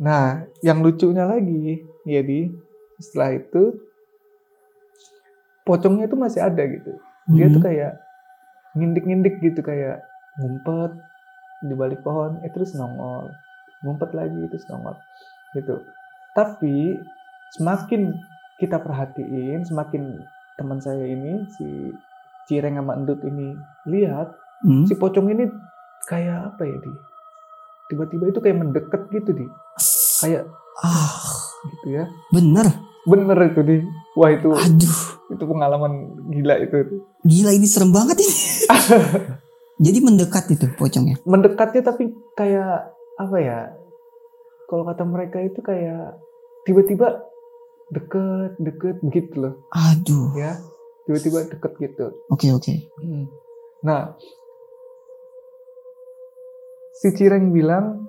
nah 0.02 0.42
yang 0.66 0.82
lucunya 0.82 1.22
lagi 1.22 1.86
ya 2.02 2.26
di 2.26 2.50
setelah 2.98 3.38
itu 3.38 3.78
pocongnya 5.62 6.10
itu 6.10 6.18
masih 6.18 6.42
ada 6.42 6.64
gitu 6.66 6.98
dia 7.30 7.46
tuh 7.48 7.62
Hmm. 7.62 7.68
kayak 7.70 7.94
ngindik-ngindik 8.74 9.38
gitu 9.40 9.62
kayak 9.62 10.02
ngumpet 10.42 10.98
di 11.62 11.74
balik 11.78 12.02
pohon 12.02 12.42
eh 12.42 12.50
terus 12.50 12.74
nongol 12.74 13.30
ngumpet 13.86 14.10
lagi 14.18 14.42
terus 14.50 14.66
nongol 14.66 14.98
gitu 15.54 15.78
tapi 16.34 16.98
semakin 17.54 18.18
kita 18.58 18.82
perhatiin 18.82 19.62
semakin 19.62 20.26
teman 20.58 20.82
saya 20.82 21.06
ini 21.06 21.46
si 21.54 21.94
Cireng 22.50 22.82
sama 22.82 22.98
Endut 22.98 23.22
ini 23.22 23.54
lihat 23.86 24.34
Hmm. 24.60 24.84
si 24.84 24.94
pocong 24.94 25.28
ini 25.30 25.48
kayak 26.06 26.52
apa 26.52 26.64
ya 26.64 26.78
di 26.78 26.92
tiba-tiba 27.88 28.28
itu 28.28 28.40
kayak 28.40 28.58
mendekat 28.58 29.02
gitu 29.10 29.32
di 29.34 29.46
kayak 30.20 30.44
Ah, 30.78 31.12
gitu 31.66 31.88
ya 31.94 32.08
bener. 32.30 32.68
bener 33.02 33.38
itu 33.46 33.62
di 33.62 33.76
wah 34.14 34.30
itu 34.30 34.48
Aduh, 34.50 34.98
itu 35.30 35.44
pengalaman 35.44 35.92
gila 36.30 36.56
itu 36.58 37.04
gila 37.22 37.52
ini 37.52 37.66
serem 37.66 37.90
banget 37.90 38.20
ini. 38.20 38.36
Jadi 39.86 40.00
mendekat 40.00 40.46
itu 40.50 40.68
pocongnya. 40.74 41.16
mendekatnya 41.24 41.82
tapi 41.82 42.08
kayak 42.34 42.92
apa 43.16 43.38
ya 43.38 43.60
kalau 44.66 44.84
kata 44.84 45.04
mereka 45.04 45.40
itu 45.40 45.60
kayak 45.60 46.20
tiba-tiba 46.64 47.24
deket 47.90 48.56
deket 48.58 48.96
begitu 49.02 49.34
loh 49.40 49.54
Aduh. 49.72 50.36
ya 50.36 50.60
tiba-tiba 51.04 51.48
deket 51.48 51.72
gitu 51.78 52.06
Oke 52.30 52.52
oke. 52.52 52.74
Hmm. 52.98 53.26
nah 53.82 54.14
si 57.00 57.16
Cireng 57.16 57.56
bilang 57.56 58.04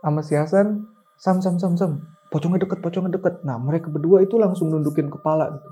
sama 0.00 0.24
si 0.24 0.32
Hasan 0.32 0.88
sam 1.20 1.44
sam 1.44 1.60
sam 1.60 1.76
sam 1.76 1.92
pocongnya 2.32 2.64
deket 2.64 2.78
pocongnya 2.80 3.16
deket. 3.20 3.44
Nah 3.44 3.56
mereka 3.60 3.88
berdua 3.92 4.24
itu 4.24 4.36
langsung 4.40 4.72
nundukin 4.72 5.08
kepala 5.12 5.52
gitu. 5.52 5.70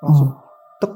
Langsung 0.00 0.28
Oh. 0.32 0.40
tek. 0.80 0.92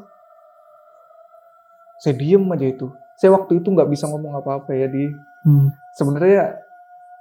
Saya 2.01 2.15
diem 2.17 2.45
aja 2.53 2.67
itu. 2.69 2.87
Saya 3.21 3.37
waktu 3.37 3.61
itu 3.61 3.69
nggak 3.73 3.89
bisa 3.93 4.09
ngomong 4.09 4.41
apa-apa 4.41 4.73
ya 4.73 4.89
di. 4.89 5.13
Hmm. 5.45 5.69
sebenarnya 5.93 6.57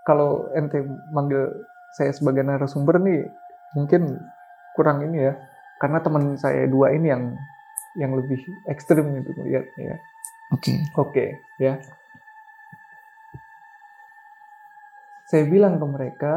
kalau 0.07 0.47
ente 0.55 0.79
manggil 1.12 1.51
saya 1.91 2.15
sebagai 2.15 2.39
narasumber 2.39 2.95
nih 3.03 3.27
mungkin 3.75 4.15
kurang 4.79 5.03
ini 5.03 5.27
ya. 5.27 5.35
Karena 5.75 6.00
teman 6.00 6.39
saya 6.39 6.63
dua 6.71 6.95
ini 6.95 7.12
yang 7.12 7.35
yang 8.00 8.15
lebih 8.15 8.39
ekstrim 8.71 9.12
itu 9.19 9.35
melihatnya 9.35 9.83
ya. 9.91 9.97
Oke. 10.55 10.71
oke 10.95 11.25
ya 11.59 11.81
saya 15.34 15.50
bilang 15.50 15.82
ke 15.82 15.86
mereka 15.90 16.34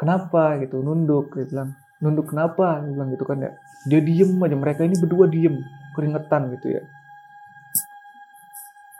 kenapa? 0.00 0.56
gitu 0.64 0.80
nunduk 0.80 1.36
dia 1.36 1.44
bilang. 1.44 1.76
Nunduk 2.00 2.32
kenapa? 2.32 2.80
Dia 2.80 2.88
bilang 2.96 3.12
gitu 3.12 3.28
kan 3.28 3.36
ya. 3.44 3.52
Dia 3.84 4.00
diem 4.00 4.32
aja 4.40 4.56
mereka 4.56 4.80
ini 4.88 4.96
berdua 4.96 5.28
diem 5.28 5.60
keringetan 5.92 6.56
gitu 6.56 6.80
ya. 6.80 6.82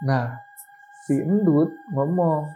Nah 0.04 0.44
si 1.08 1.16
endut 1.16 1.72
ngomong. 1.88 2.52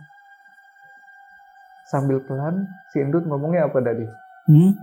Sambil 1.88 2.20
pelan 2.20 2.68
si 2.92 3.00
endut 3.00 3.24
ngomongnya 3.24 3.64
apa 3.72 3.80
tadi 3.80 4.04
Hmm. 4.44 4.76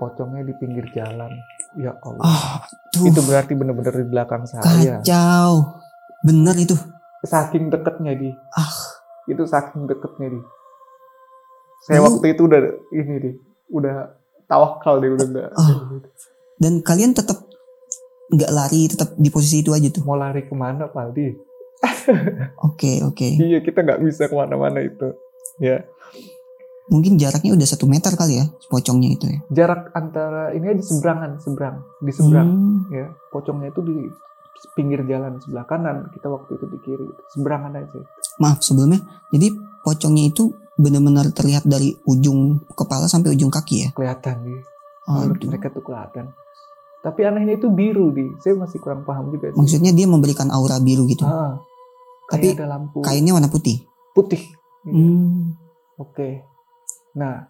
pocongnya 0.00 0.48
di 0.48 0.56
pinggir 0.56 0.88
jalan. 0.96 1.28
Ya 1.76 1.92
Allah. 2.00 2.24
Ah, 2.24 2.56
tuh 2.88 3.12
itu 3.12 3.20
berarti 3.20 3.52
bener-bener 3.52 3.92
di 4.00 4.08
belakang 4.08 4.48
saya. 4.48 4.64
Kacau. 4.64 5.76
Bener 6.24 6.56
itu. 6.56 6.72
saking 7.20 7.68
deketnya 7.68 8.16
di. 8.16 8.32
Ah. 8.56 8.95
Itu 9.26 9.42
saking 9.44 9.84
deketnya 9.84 10.28
di 10.30 10.40
saya 11.82 12.00
waktu 12.00 12.26
itu 12.28 12.42
udah 12.42 12.60
ini 12.90 13.14
di 13.18 13.30
udah 13.68 13.94
tawakal 14.44 14.98
deh 14.98 15.10
udah 15.10 15.26
enggak 15.26 15.50
Ah. 15.52 15.90
Dan 16.56 16.80
kalian 16.80 17.12
tetap 17.12 17.44
nggak 18.26 18.50
lari, 18.50 18.86
tetap 18.86 19.14
di 19.14 19.28
posisi 19.28 19.60
itu 19.60 19.70
aja 19.70 19.86
tuh. 19.88 20.02
mau 20.02 20.14
lari 20.14 20.42
ke 20.42 20.52
mana 20.52 20.86
Paldi 20.86 21.30
Oke, 22.66 22.98
oke. 23.00 23.28
iya 23.36 23.60
kita 23.60 23.80
nggak 23.80 24.00
bisa 24.00 24.24
ke 24.24 24.34
mana-mana 24.34 24.80
itu 24.80 25.12
ya 25.58 25.84
Mungkin 26.86 27.18
jaraknya 27.18 27.50
udah 27.52 27.66
satu 27.66 27.84
meter 27.84 28.14
kali 28.14 28.38
ya, 28.38 28.46
pocongnya 28.64 29.10
itu 29.10 29.26
ya. 29.26 29.38
jarak 29.52 29.90
antara 29.92 30.50
ini 30.50 30.70
aja 30.70 30.82
seberangan 30.82 31.30
seberang 31.36 31.76
di 31.98 32.10
seberang 32.10 32.48
Hmm. 32.48 32.78
ya 32.88 33.06
pocongnya 33.28 33.68
itu 33.68 33.82
di 33.82 33.96
pinggir 34.72 35.02
jalan 35.04 35.36
sebelah 35.36 35.66
kanan 35.66 36.08
kita 36.10 36.26
waktu 36.26 36.50
itu 36.52 36.64
di 36.64 36.78
kiri 36.80 37.06
seberangan 37.28 37.74
aja 37.76 38.00
Maaf 38.38 38.60
sebelumnya. 38.60 39.00
Jadi 39.32 39.52
pocongnya 39.82 40.28
itu 40.28 40.50
benar-benar 40.76 41.32
terlihat 41.32 41.64
dari 41.64 41.96
ujung 42.04 42.60
kepala 42.76 43.08
sampai 43.08 43.32
ujung 43.32 43.48
kaki 43.48 43.76
ya. 43.80 43.88
kelihatan 43.96 44.44
nih 44.44 44.60
menurut 45.08 45.38
Aduh. 45.40 45.48
mereka 45.48 45.72
tuh 45.72 45.80
kelihatan 45.80 46.24
tapi 47.00 47.24
anehnya 47.24 47.56
itu 47.56 47.72
biru 47.72 48.12
di 48.12 48.28
saya 48.44 48.60
masih 48.60 48.76
kurang 48.84 49.00
paham 49.08 49.32
juga 49.32 49.54
sih 49.54 49.56
Maksudnya 49.56 49.96
dia 49.96 50.04
memberikan 50.04 50.52
aura 50.52 50.76
biru 50.76 51.08
gitu. 51.08 51.24
ah, 51.24 51.56
Tapi 52.28 52.52
ada 52.52 52.76
lampu 52.76 53.00
Kainnya 53.00 53.32
warna 53.32 53.48
putih. 53.48 53.88
putih 54.12 54.42
Iya. 54.84 54.92
Hmm. 55.00 55.56
oke 55.96 56.28
nah 57.16 57.48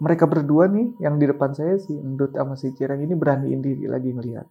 mereka 0.00 0.24
berdua 0.24 0.72
nih 0.72 1.04
yang 1.04 1.20
di 1.20 1.28
depan 1.28 1.52
saya 1.52 1.76
si 1.76 1.92
Endut 1.92 2.32
sama 2.32 2.56
si 2.56 2.72
Cireng 2.72 3.04
ini 3.04 3.12
beraniin 3.12 3.60
diri 3.60 3.84
lagi 3.86 4.08
ngelihat 4.08 4.48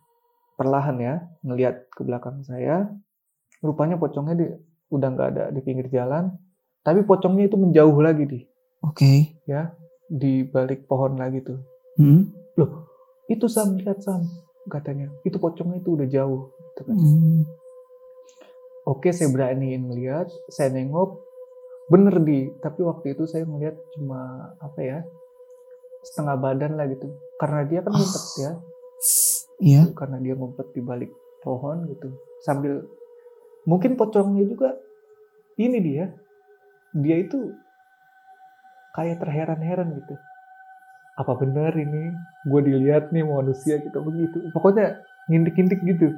perlahan 0.53 1.01
ya 1.01 1.17
ngelihat 1.41 1.89
ke 1.89 2.05
belakang 2.05 2.45
saya 2.45 2.93
rupanya 3.59 3.97
pocongnya 3.97 4.37
di, 4.37 4.45
udah 4.91 5.07
nggak 5.09 5.29
ada 5.31 5.43
di 5.49 5.59
pinggir 5.59 5.87
jalan 5.87 6.35
tapi 6.81 7.01
pocongnya 7.01 7.47
itu 7.47 7.55
menjauh 7.55 7.97
lagi 7.97 8.25
di 8.25 8.39
Oke. 8.81 9.37
di 10.05 10.43
balik 10.43 10.85
pohon 10.85 11.15
lagi 11.15 11.39
tuh 11.39 11.59
Hmm. 11.91 12.31
itu 13.27 13.45
Sam 13.47 13.75
lihat 13.75 13.99
Sam 13.99 14.23
katanya 14.65 15.11
itu 15.23 15.35
pocongnya 15.35 15.79
itu 15.79 15.91
udah 15.91 16.07
jauh 16.07 16.41
gitu 16.71 16.81
kan. 16.83 16.95
Hmm. 16.95 17.41
oke 18.85 19.11
saya 19.11 19.27
beraniin 19.27 19.83
melihat 19.83 20.27
saya 20.47 20.71
nengok 20.71 21.19
bener 21.87 22.15
di 22.19 22.47
tapi 22.57 22.81
waktu 22.81 23.11
itu 23.11 23.23
saya 23.25 23.43
melihat 23.43 23.75
cuma 23.91 24.19
apa 24.57 24.79
ya 24.79 24.99
setengah 26.01 26.35
badan 26.37 26.71
lah 26.75 26.87
gitu 26.87 27.07
karena 27.37 27.61
dia 27.63 27.79
kan 27.79 27.91
ngumpet 27.91 28.23
ya 28.39 28.51
Iya. 29.59 29.83
karena 29.93 30.17
dia 30.17 30.33
ngumpet 30.33 30.71
di 30.71 30.81
balik 30.81 31.11
pohon 31.39 31.85
gitu 31.87 32.09
sambil 32.39 32.81
mungkin 33.65 33.97
pocongnya 33.97 34.45
juga 34.47 34.77
ini 35.57 35.77
dia. 35.81 36.05
Dia 36.91 37.17
itu 37.21 37.55
kayak 38.91 39.23
terheran-heran 39.23 39.95
gitu. 39.95 40.15
Apa 41.15 41.37
benar 41.37 41.75
ini? 41.77 42.11
Gue 42.47 42.61
dilihat 42.65 43.13
nih 43.13 43.23
manusia 43.23 43.79
gitu 43.79 43.97
begitu. 44.01 44.41
Pokoknya 44.51 44.99
ngintik-ngintik 45.29 45.81
gitu. 45.85 46.15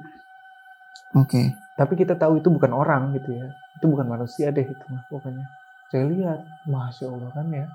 Oke. 1.14 1.54
tapi 1.74 1.98
kita 1.98 2.14
tahu 2.14 2.38
itu 2.38 2.54
bukan 2.54 2.70
orang 2.74 3.14
gitu 3.18 3.34
ya. 3.34 3.50
Itu 3.82 3.90
bukan 3.90 4.06
manusia 4.06 4.54
deh 4.54 4.62
itu 4.62 4.86
mah 4.94 5.02
pokoknya. 5.10 5.46
Saya 5.90 6.06
lihat 6.06 6.46
masya 6.70 7.10
allah 7.10 7.30
kan 7.34 7.50
ya. 7.50 7.66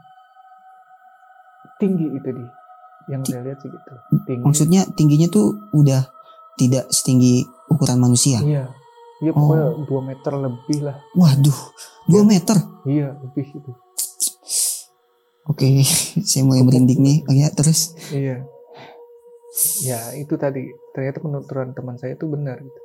Tinggi 1.83 2.07
itu 2.07 2.31
di 2.31 2.45
yang 3.11 3.27
saya 3.27 3.43
lihat 3.43 3.59
sih 3.59 3.71
gitu. 3.71 3.93
Tinggi. 4.23 4.47
Maksudnya 4.47 4.87
tingginya 4.95 5.27
tuh 5.31 5.71
udah 5.75 6.07
tidak 6.59 6.91
setinggi 6.95 7.43
ukuran 7.71 7.99
manusia. 7.99 8.39
iya 8.43 8.71
iya 9.19 9.31
pokoknya 9.35 9.67
dua 9.87 10.01
meter 10.03 10.33
lebih 10.35 10.79
lah 10.85 10.97
Waduh, 11.15 11.59
2 12.07 12.23
meter. 12.25 12.57
iya 12.87 13.13
lebih 13.19 13.47
itu 13.51 13.73
Oke, 15.49 15.81
saya 16.29 16.45
mulai 16.45 16.61
merinding 16.61 17.01
nih. 17.01 17.19
Oh 17.25 17.33
ya, 17.33 17.49
terus. 17.49 17.97
iya 18.13 18.45
ya 19.83 20.15
itu 20.15 20.39
tadi 20.39 20.71
ternyata 20.95 21.19
penuturan 21.19 21.75
teman 21.75 21.99
saya 21.99 22.15
itu 22.15 22.31
benar 22.31 22.63
gitu. 22.63 22.81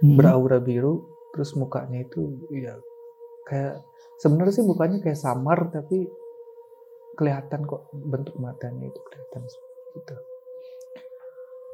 Hmm. 0.00 0.16
beraura 0.16 0.56
biru 0.56 1.04
terus 1.36 1.52
mukanya 1.52 2.00
itu 2.00 2.40
ya 2.48 2.80
kayak 3.44 3.84
sebenarnya 4.18 4.54
sih 4.56 4.64
mukanya 4.64 5.04
kayak 5.04 5.20
samar 5.20 5.68
tapi 5.68 6.08
kelihatan 7.14 7.68
kok 7.68 7.92
bentuk 7.92 8.34
matanya 8.40 8.88
itu 8.88 9.00
kelihatan 9.04 9.42
gitu. 9.94 10.16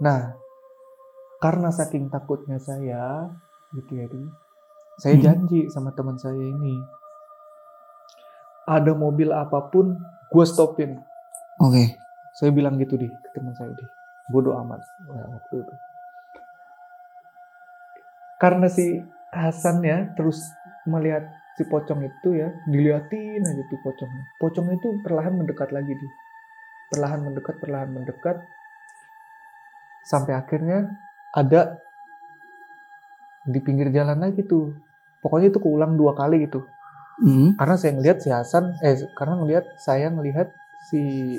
Nah, 0.05 0.35
karena 1.39 1.69
saking 1.73 2.13
takutnya 2.13 2.59
saya 2.61 3.31
gitu 3.77 3.93
ya, 3.95 4.07
Di, 4.11 4.21
saya 4.99 5.15
Hmm. 5.17 5.25
janji 5.25 5.61
sama 5.71 5.95
teman 5.95 6.19
saya 6.19 6.37
ini 6.37 6.77
ada 8.69 8.93
mobil 8.95 9.31
apa 9.35 9.67
pun 9.73 9.99
gue 10.31 10.45
stopin. 10.47 11.01
Oke. 11.59 11.99
Saya 12.39 12.55
bilang 12.55 12.79
gitu 12.79 12.95
di 12.95 13.11
ke 13.11 13.29
teman 13.35 13.53
saya 13.59 13.75
di 13.75 13.85
bodoh 14.31 14.55
amat 14.63 14.79
Nah, 15.11 15.27
waktu 15.35 15.55
itu. 15.67 15.75
Karena 18.41 18.71
si 18.71 19.03
Hasan 19.35 19.83
ya 19.85 20.11
terus 20.15 20.39
melihat 20.87 21.27
si 21.59 21.67
pocong 21.67 22.01
itu 22.07 22.39
ya 22.39 22.49
diliatin 22.71 23.43
aja 23.45 23.63
tuh 23.69 23.79
pocongnya. 23.85 24.25
Pocongnya 24.41 24.75
itu 24.81 24.89
perlahan 25.05 25.35
mendekat 25.37 25.71
lagi 25.75 25.93
di 25.93 26.09
perlahan 26.91 27.21
mendekat 27.23 27.55
perlahan 27.61 27.91
mendekat 27.93 28.37
sampai 30.07 30.35
akhirnya 30.35 30.91
ada 31.37 31.79
di 33.43 33.59
pinggir 33.59 33.89
jalan 33.91 34.19
lagi 34.19 34.43
tuh. 34.43 34.75
Pokoknya 35.21 35.53
itu 35.53 35.61
keulang 35.61 35.95
dua 35.95 36.17
kali 36.17 36.45
gitu 36.45 36.65
Hmm. 37.21 37.53
karena 37.53 37.77
saya 37.77 37.93
ngelihat 37.93 38.25
si 38.25 38.33
Hasan 38.33 38.81
eh 38.81 38.97
karena 39.13 39.37
ngelihat 39.37 39.77
saya 39.77 40.09
ngelihat 40.09 40.49
si 40.89 41.37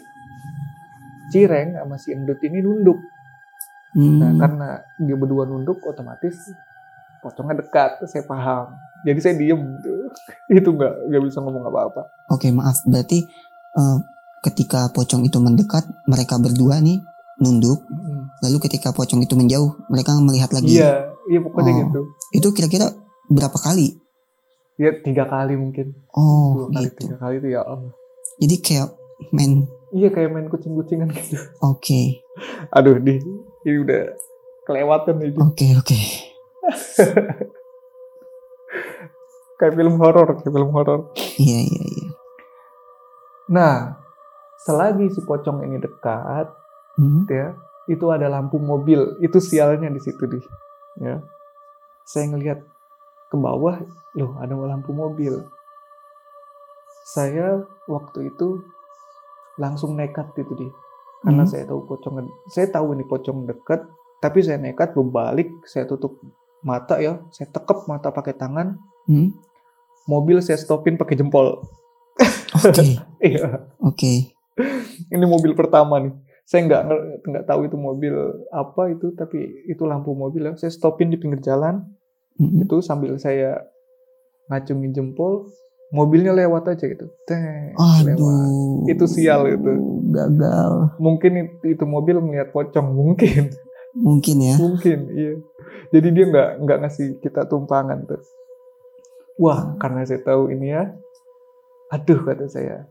Cireng 1.31 1.73
sama 1.73 1.95
si 1.97 2.13
Endut 2.13 2.37
ini 2.43 2.61
nunduk 2.61 3.01
Hmm. 3.91 4.23
nah 4.23 4.31
karena 4.37 4.67
dia 4.95 5.17
berdua 5.17 5.43
nunduk 5.43 5.83
otomatis 5.83 6.37
pocongnya 7.19 7.59
dekat 7.59 7.99
saya 8.05 8.23
paham 8.23 8.71
jadi 9.03 9.19
saya 9.19 9.35
diem 9.35 9.59
tuh 9.81 10.07
itu 10.53 10.69
nggak 10.69 11.11
nggak 11.11 11.21
bisa 11.25 11.41
ngomong 11.41 11.65
apa-apa 11.65 12.07
Oke, 12.29 12.53
maaf. 12.53 12.79
Berarti 12.85 13.25
eh, 13.73 13.97
ketika 14.45 14.87
pocong 14.87 15.25
itu 15.25 15.35
mendekat, 15.37 15.83
mereka 16.05 16.39
berdua 16.39 16.79
nih 16.79 17.03
nunduk. 17.37 17.83
Lalu 18.39 18.57
ketika 18.63 18.93
pocong 18.93 19.19
itu 19.19 19.35
menjauh, 19.35 19.75
mereka 19.89 20.15
melihat 20.21 20.53
lagi. 20.53 20.77
iya 20.77 21.11
iya 21.31 21.39
pokoknya 21.39 21.71
Oh. 21.71 21.79
gitu 21.81 22.01
Itu 22.33 22.47
kira-kira 22.51 22.91
berapa 23.25 23.55
kali? 23.55 23.95
ya 24.75 24.91
tiga 24.99 25.23
kali 25.25 25.55
mungkin 25.55 25.95
Oh, 26.11 26.67
dua 26.67 26.67
kali 26.73 26.87
gitu. 26.89 26.99
tiga 27.05 27.15
kali 27.17 27.35
itu 27.37 27.47
ya 27.49 27.61
Allah 27.63 27.93
Jadi 28.35 28.55
kayak 28.59 28.89
main. 29.29 29.63
iya 29.91 30.09
kayak 30.09 30.29
main 30.29 30.47
kucing-kucingan 30.47 31.07
gitu 31.15 31.37
Oke, 31.61 32.19
aduh 32.69 32.97
di 32.97 33.21
ini 33.61 33.77
udah 33.79 34.03
kelewatan 34.63 35.21
ini 35.21 35.37
oke, 35.37 35.67
oke. 35.77 35.99
kayak 39.57 39.73
film 39.75 39.95
horor 39.95 40.27
kayak 40.35 40.49
film 40.49 40.71
horor 40.71 40.99
Iya, 41.37 41.59
iya, 41.63 41.83
iya. 41.87 42.07
Nah, 43.47 43.97
selagi 44.59 45.09
si 45.09 45.21
pocong 45.21 45.61
ini 45.61 45.77
dekat, 45.77 46.47
Hmm. 46.93 47.25
ya, 47.25 47.55
itu 47.85 48.03
ada 48.07 48.27
lampu 48.27 48.55
mobil. 48.57 49.17
Itu 49.19 49.39
sialnya 49.39 49.87
di 49.87 49.97
situ 49.97 50.23
di. 50.23 50.37
Ya. 51.01 51.17
Saya 52.05 52.29
ngelihat 52.29 52.61
ke 53.27 53.35
bawah, 53.35 53.81
loh 54.13 54.31
ada 54.37 54.53
lampu 54.53 54.93
mobil. 54.93 55.41
Saya 57.03 57.65
waktu 57.89 58.29
itu 58.29 58.61
langsung 59.57 59.97
nekat 59.97 60.31
gitu 60.37 60.53
di. 60.55 60.67
Karena 61.21 61.43
Hmm. 61.45 61.51
saya 61.51 61.63
tahu 61.69 61.85
pocong 61.85 62.15
saya 62.49 62.69
tahu 62.69 62.93
ini 62.93 63.05
pocong 63.05 63.45
dekat, 63.45 63.85
tapi 64.21 64.41
saya 64.41 64.57
nekat 64.57 64.93
berbalik, 64.93 65.49
saya 65.65 65.85
tutup 65.85 66.17
mata 66.61 67.01
ya 67.01 67.17
saya 67.33 67.49
tekep 67.49 67.89
mata 67.89 68.13
pakai 68.13 68.37
tangan 68.37 68.77
Hmm? 69.09 69.33
mobil 70.05 70.37
saya 70.45 70.61
stopin 70.61 70.93
pakai 70.93 71.17
jempol 71.17 71.65
Oke. 72.53 73.01
iya 73.25 73.65
Oke. 73.81 74.29
ini 75.09 75.25
mobil 75.25 75.57
pertama 75.57 75.97
nih 75.97 76.13
saya 76.51 76.67
nggak 76.67 76.83
nggak 77.23 77.45
tahu 77.47 77.63
itu 77.63 77.77
mobil 77.79 78.11
apa 78.51 78.91
itu 78.91 79.15
tapi 79.15 79.39
itu 79.71 79.87
lampu 79.87 80.11
mobil 80.11 80.51
ya 80.51 80.53
saya 80.59 80.67
stopin 80.67 81.07
di 81.07 81.15
pinggir 81.15 81.39
jalan 81.39 81.87
Mm-mm. 82.35 82.67
itu 82.67 82.83
sambil 82.83 83.15
saya 83.15 83.63
ngacungin 84.51 84.91
jempol 84.91 85.47
mobilnya 85.95 86.35
lewat 86.35 86.75
aja 86.75 86.87
gitu 86.87 87.07
Teng, 87.23 87.71
lewat. 88.03 88.47
Itu 88.87 89.07
sial 89.07 89.47
itu. 89.47 89.71
Gagal. 90.11 90.99
mungkin 90.99 91.31
itu, 91.39 91.71
itu 91.71 91.83
mobil 91.87 92.19
melihat 92.19 92.51
pocong 92.51 92.91
mungkin 92.91 93.47
Mungkin 93.95 94.35
ya. 94.39 94.55
mungkin 94.59 94.99
iya 95.11 95.35
jadi 95.91 96.07
dia 96.11 96.25
nggak 96.27 96.49
nggak 96.63 96.77
ngasih 96.83 97.07
kita 97.23 97.47
tumpangan 97.47 98.03
tuh 98.07 98.19
wah 99.39 99.75
karena 99.79 100.03
saya 100.03 100.19
tahu 100.19 100.51
ini 100.51 100.71
ya 100.71 100.91
aduh 101.87 102.19
kata 102.23 102.47
saya 102.47 102.87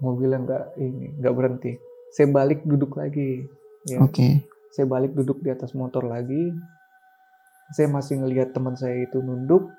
mobilnya 0.00 0.40
nggak 0.40 0.64
ini 0.76 1.16
nggak 1.20 1.34
berhenti 1.36 1.72
saya 2.10 2.26
balik 2.30 2.66
duduk 2.66 2.98
lagi 2.98 3.46
ya. 3.86 4.02
Oke. 4.02 4.46
saya 4.70 4.86
balik 4.86 5.18
duduk 5.18 5.42
di 5.42 5.50
atas 5.50 5.74
motor 5.74 6.06
lagi. 6.06 6.54
Saya 7.74 7.90
masih 7.90 8.22
ngelihat 8.22 8.54
teman 8.54 8.78
saya 8.78 9.02
itu 9.02 9.18
nunduk 9.18 9.70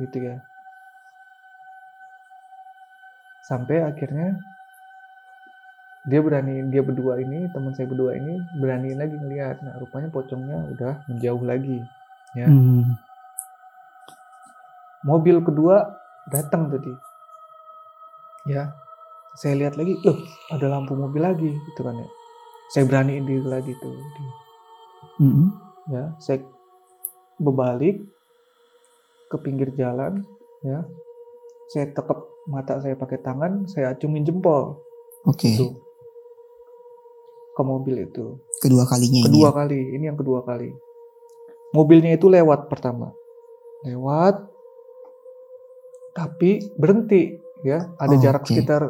gitu 0.00 0.16
ya. 0.20 0.40
Sampai 3.44 3.80
akhirnya 3.84 4.36
dia 6.06 6.20
berani 6.22 6.70
dia 6.70 6.84
berdua 6.84 7.18
ini 7.18 7.48
teman 7.50 7.72
saya 7.72 7.88
berdua 7.88 8.16
ini 8.16 8.36
berani 8.60 8.92
lagi 8.92 9.16
ngelihat. 9.16 9.64
Nah 9.64 9.80
rupanya 9.80 10.12
pocongnya 10.12 10.58
udah 10.76 10.92
menjauh 11.08 11.44
lagi 11.44 11.80
ya. 12.36 12.46
Hmm. 12.48 13.00
mobil 15.06 15.38
kedua 15.40 15.96
datang 16.28 16.68
tadi 16.68 16.90
ya 18.50 18.74
saya 19.36 19.54
lihat 19.54 19.76
lagi 19.76 19.96
loh 20.00 20.16
ada 20.48 20.66
lampu 20.66 20.92
mobil 20.92 21.20
lagi 21.20 21.50
gitu 21.64 21.80
kan 21.80 21.96
ya 21.96 22.08
saya 22.68 22.84
beraniin 22.84 23.24
diri 23.24 23.44
lagi 23.44 23.72
tuh 23.76 23.92
Mm-mm. 25.16 25.48
ya 25.88 26.12
saya 26.18 26.40
berbalik 27.36 28.00
ke 29.26 29.36
pinggir 29.38 29.70
jalan 29.72 30.24
ya 30.60 30.82
saya 31.68 31.90
tekep 31.90 32.18
mata 32.46 32.78
saya 32.78 32.94
pakai 32.94 33.18
tangan 33.18 33.66
saya 33.66 33.92
acungin 33.92 34.22
jempol 34.22 34.80
Oke. 35.24 35.52
tuh 35.54 35.74
ke 37.52 37.62
mobil 37.62 38.04
itu 38.04 38.38
Kedua 38.56 38.84
kalinya 38.84 39.20
ini. 39.20 39.26
kedua 39.26 39.48
ya? 39.48 39.54
kali 39.54 39.80
ini 39.92 40.04
yang 40.06 40.16
kedua 40.16 40.40
kali 40.40 40.72
mobilnya 41.72 42.14
itu 42.14 42.26
lewat 42.26 42.68
pertama 42.68 43.12
lewat 43.82 44.48
tapi 46.12 46.64
berhenti 46.74 47.36
ya 47.62 47.92
ada 47.96 48.14
Oh, 48.14 48.20
jarak 48.20 48.42
oke. 48.42 48.48
sekitar 48.48 48.82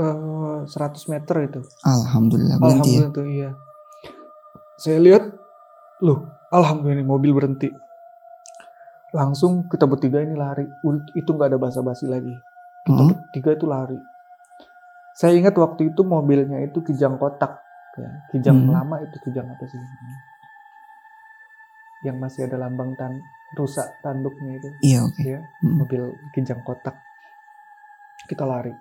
eh, 0.00 0.60
100 0.64 1.12
meter 1.12 1.36
itu. 1.44 1.60
Alhamdulillah 1.84 2.56
berhenti 2.56 2.64
ya. 2.64 2.74
alhamdulillah 2.74 3.10
tuh 3.12 3.26
iya. 3.28 3.50
Saya 4.76 4.98
lihat 4.98 5.24
loh 6.00 6.18
alhamdulillah 6.48 6.96
ini 6.96 7.04
mobil 7.04 7.30
berhenti. 7.30 7.68
Langsung 9.10 9.66
kita 9.66 9.84
bertiga 9.84 10.22
ini 10.22 10.34
lari. 10.34 10.64
Itu 11.12 11.34
nggak 11.34 11.52
ada 11.52 11.58
basa-basi 11.58 12.06
lagi. 12.06 12.32
Kita 12.80 12.96
Hmm. 12.96 13.12
bertiga 13.12 13.50
itu 13.52 13.66
lari. 13.66 13.98
Saya 15.12 15.36
ingat 15.36 15.52
waktu 15.52 15.92
itu 15.92 16.00
mobilnya 16.00 16.62
itu 16.62 16.80
kijang 16.80 17.20
kotak 17.20 17.60
ya. 17.94 18.10
Kijang 18.30 18.56
Hmm. 18.56 18.72
lama 18.72 18.96
itu 19.02 19.16
kijang 19.20 19.44
apa 19.46 19.64
sih? 19.66 19.76
Yang 22.00 22.16
masih 22.16 22.40
ada 22.48 22.56
lambang 22.56 22.96
tan 22.96 23.20
rusak 23.52 23.84
tanduknya 24.00 24.56
itu. 24.56 24.68
Iya 24.80 24.98
oke. 25.04 25.20
ya 25.20 25.40
Mm. 25.60 25.76
mobil 25.76 26.02
kijang 26.32 26.62
kotak. 26.64 26.96
Kita 28.24 28.46
lari 28.46 28.72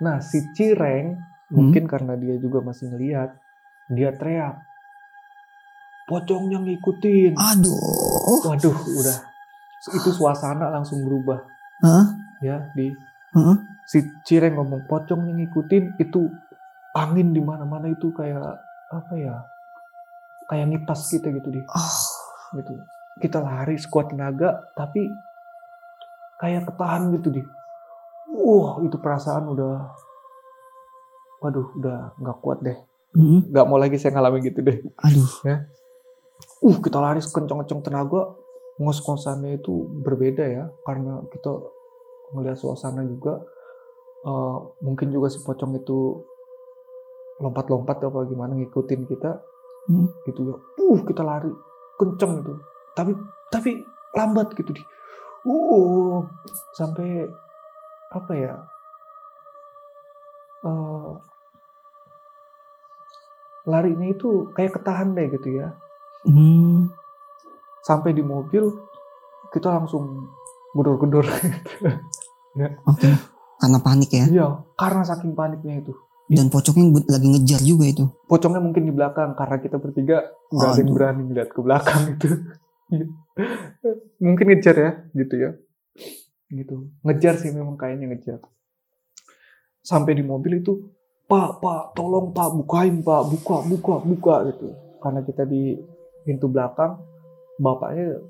nah 0.00 0.18
si 0.18 0.40
Cireng 0.56 1.20
mungkin 1.52 1.84
karena 1.84 2.16
dia 2.16 2.40
juga 2.40 2.64
masih 2.64 2.88
ngeliat 2.88 3.36
dia 3.90 4.10
teriak 4.14 4.62
pocongnya 6.08 6.58
ngikutin 6.58 7.36
Aduh. 7.38 8.40
waduh 8.46 8.74
udah 8.74 9.18
itu 9.94 10.10
suasana 10.12 10.68
langsung 10.68 11.04
berubah 11.04 11.40
Hah? 11.84 12.04
ya 12.42 12.68
di 12.74 12.90
Heeh. 13.36 13.56
si 13.86 13.98
Cireng 14.26 14.58
ngomong 14.58 14.88
pocongnya 14.88 15.36
ngikutin 15.36 16.00
itu 16.00 16.26
angin 16.96 17.30
di 17.30 17.38
mana-mana 17.38 17.86
itu 17.86 18.10
kayak 18.10 18.58
apa 18.90 19.12
ya 19.14 19.36
kayak 20.50 20.66
ngipas 20.74 21.06
kita 21.06 21.30
gitu 21.30 21.48
di 21.54 21.60
Ah. 21.70 21.94
gitu 22.58 22.74
kita 23.22 23.38
lari 23.38 23.78
sekuat 23.78 24.10
tenaga 24.10 24.58
tapi 24.74 25.06
kayak 26.40 26.66
ketahan 26.66 27.14
gitu 27.14 27.28
di 27.30 27.42
wah 28.40 28.70
itu 28.80 28.96
perasaan 28.96 29.44
udah 29.52 29.74
waduh 31.40 31.68
udah 31.76 32.16
nggak 32.16 32.38
kuat 32.40 32.58
deh. 32.64 32.78
Mm. 33.10 33.50
nggak 33.50 33.66
mau 33.66 33.76
lagi 33.76 33.98
saya 33.98 34.14
ngalamin 34.16 34.40
gitu 34.44 34.60
deh. 34.64 34.78
Aduh. 35.04 35.30
uh 36.64 36.76
kita 36.80 36.98
lari 37.00 37.20
sekencang-kencang 37.20 37.80
tenaga 37.84 38.32
ngos-ngosannya 38.80 39.60
itu 39.60 39.84
berbeda 40.00 40.44
ya 40.46 40.64
karena 40.88 41.20
kita 41.28 41.52
melihat 42.32 42.56
suasana 42.56 43.04
juga 43.04 43.44
Eh, 44.20 44.58
mungkin 44.84 45.08
juga 45.08 45.32
si 45.32 45.40
pocong 45.40 45.80
itu 45.80 46.20
lompat-lompat 47.40 48.04
apa 48.04 48.28
gimana 48.28 48.52
ngikutin 48.52 49.08
kita. 49.08 49.40
Hmm. 49.88 50.12
gitu 50.28 50.44
ya. 50.44 50.56
Uh 50.76 51.00
kita 51.08 51.24
lari 51.24 51.48
kenceng 51.96 52.44
itu. 52.44 52.52
Tapi 52.92 53.16
tapi 53.48 53.80
lambat 54.12 54.52
gitu 54.52 54.76
di. 54.76 54.82
Uh 55.48 56.20
sampai 56.76 57.24
apa 58.10 58.32
ya 58.34 58.54
Eh 60.60 61.10
larinya 63.62 64.06
itu 64.06 64.28
kayak 64.50 64.74
ketahan 64.74 65.12
deh 65.12 65.30
gitu 65.30 65.50
ya 65.54 65.68
Hmm. 66.20 66.92
sampai 67.80 68.12
di 68.12 68.20
mobil 68.20 68.68
kita 69.48 69.72
langsung 69.72 70.28
gedor-gedor 70.70 71.24
Oke. 72.90 73.08
Karena 73.56 73.78
panik 73.78 74.10
ya. 74.10 74.24
iya 74.26 74.46
karena 74.74 75.00
saking 75.02 75.32
paniknya 75.32 75.80
itu 75.80 75.92
Dan 76.26 76.46
pocongnya 76.46 76.84
bu- 76.90 77.08
lagi 77.08 77.26
ngejar 77.26 77.60
juga 77.60 77.84
itu. 77.86 78.04
pocongnya 78.24 78.60
mungkin 78.60 78.84
di 78.84 78.92
belakang 78.92 79.32
karena 79.32 79.56
kita 79.58 79.76
bertiga 79.76 80.22
nggak 80.48 80.68
ada 80.68 80.78
yang 80.78 80.92
berani 80.92 81.22
ngeliat 81.24 81.48
ke 81.48 81.60
belakang 81.60 82.02
itu 82.10 82.28
Iya. 82.90 83.06
mungkin 84.24 84.44
ngejar 84.46 84.76
ya 84.76 84.90
gitu 85.14 85.34
ya 85.38 85.50
gitu. 86.50 86.90
Ngejar 87.06 87.38
sih 87.38 87.54
memang 87.54 87.78
kayaknya 87.78 88.10
ngejar. 88.10 88.42
Sampai 89.80 90.18
di 90.18 90.26
mobil 90.26 90.60
itu 90.60 90.76
pak 91.30 91.62
pak 91.62 91.94
tolong 91.94 92.34
pak 92.34 92.50
bukain 92.58 93.00
pak 93.06 93.22
buka 93.30 93.56
buka 93.64 93.94
buka 94.02 94.34
gitu. 94.50 94.74
Karena 94.98 95.22
kita 95.22 95.46
di 95.46 95.78
pintu 96.26 96.50
belakang 96.50 97.00
bapaknya 97.56 98.20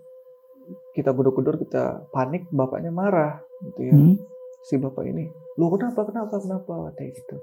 kita 0.94 1.10
gedor-gedor 1.10 1.58
kita 1.58 2.06
panik 2.14 2.46
bapaknya 2.52 2.92
marah 2.94 3.42
gitu 3.66 3.80
ya. 3.90 3.94
Hmm. 3.96 4.16
si 4.60 4.76
bapak 4.76 5.08
ini 5.08 5.24
lo 5.56 5.72
kenapa 5.72 6.04
kenapa 6.04 6.36
kenapa? 6.38 6.92
Kayak 6.94 7.16
gitu. 7.16 7.36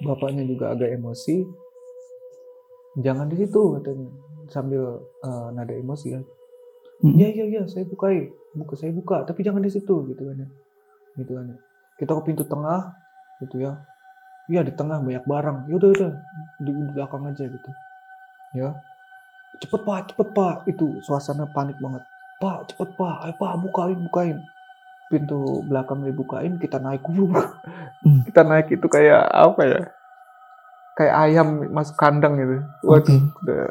Bapaknya 0.00 0.44
juga 0.48 0.72
agak 0.72 0.96
emosi. 0.96 1.44
Jangan 3.00 3.28
di 3.28 3.36
situ 3.40 3.60
katanya 3.76 4.08
sambil 4.50 4.82
eh, 5.24 5.48
nada 5.54 5.74
emosi 5.74 6.06
ya 6.10 6.20
Hmm. 7.00 7.16
iya 7.16 7.32
iya 7.32 7.44
iya 7.48 7.62
saya 7.64 7.88
bukai 7.88 8.28
buka 8.52 8.76
saya 8.76 8.92
buka 8.92 9.24
tapi 9.24 9.40
jangan 9.40 9.64
di 9.64 9.72
situ 9.72 10.04
gitu 10.12 10.20
kan 10.20 10.36
ya. 10.36 10.48
Gitu 11.16 11.32
kan 11.32 11.44
ya. 11.48 11.56
Kita 11.96 12.12
ke 12.12 12.22
pintu 12.28 12.44
tengah 12.44 12.92
gitu 13.40 13.56
ya. 13.56 13.72
Iya 14.52 14.60
di 14.68 14.72
tengah 14.76 15.00
banyak 15.00 15.24
barang. 15.24 15.58
Ya 15.72 15.74
udah 15.80 15.90
udah 15.96 16.10
di 16.60 16.70
belakang 16.92 17.24
aja 17.24 17.44
gitu. 17.48 17.70
Ya. 18.52 18.76
Cepet 19.64 19.80
pak 19.80 20.12
cepet 20.12 20.28
pak. 20.36 20.56
Itu 20.68 21.00
suasana 21.00 21.48
panik 21.48 21.80
banget. 21.80 22.04
Pak 22.36 22.74
cepet 22.74 22.88
pak. 23.00 23.16
Ayo 23.24 23.34
pak 23.40 23.52
bukain 23.64 23.98
bukain. 24.04 24.38
Pintu 25.08 25.64
belakang 25.66 26.04
dibukain 26.04 26.60
kita 26.60 26.78
naik 26.78 27.02
Hmm. 27.08 28.20
kita 28.28 28.44
naik 28.44 28.68
itu 28.68 28.86
kayak 28.92 29.24
apa 29.24 29.62
ya? 29.64 29.80
Kayak 31.00 31.14
ayam 31.16 31.48
masuk 31.72 31.96
kandang 31.96 32.36
gitu. 32.36 32.60
Waduh 32.84 33.08
Oke. 33.08 33.16
udah 33.40 33.64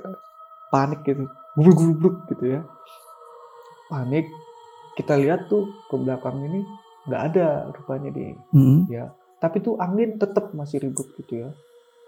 panik 0.73 1.05
gitu. 1.05 1.29
Gubruk 1.53 1.77
gubruk 1.77 2.15
gitu 2.33 2.45
ya 2.57 2.61
panik 3.89 4.29
kita 4.93 5.17
lihat 5.17 5.47
tuh 5.47 5.65
ke 5.87 5.95
belakang 5.95 6.39
ini 6.43 6.61
nggak 7.05 7.23
ada 7.27 7.47
rupanya 7.71 8.09
di 8.09 8.31
Hmm. 8.51 8.85
ya 8.85 9.09
tapi 9.39 9.59
tuh 9.59 9.75
angin 9.75 10.15
tetap 10.15 10.53
masih 10.53 10.79
ribut 10.79 11.09
gitu 11.17 11.41
ya 11.41 11.49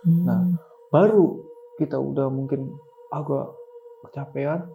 Hmm. 0.02 0.26
Nah. 0.26 0.41
baru 0.89 1.41
kita 1.76 1.96
udah 1.96 2.28
mungkin 2.28 2.74
agak 3.10 3.54
kecapean 4.04 4.65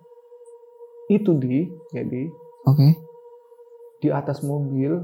itu 1.06 1.30
di 1.34 1.66
jadi 1.90 2.30
Oke. 2.64 2.94
di 3.98 4.08
atas 4.08 4.42
mobil 4.42 5.02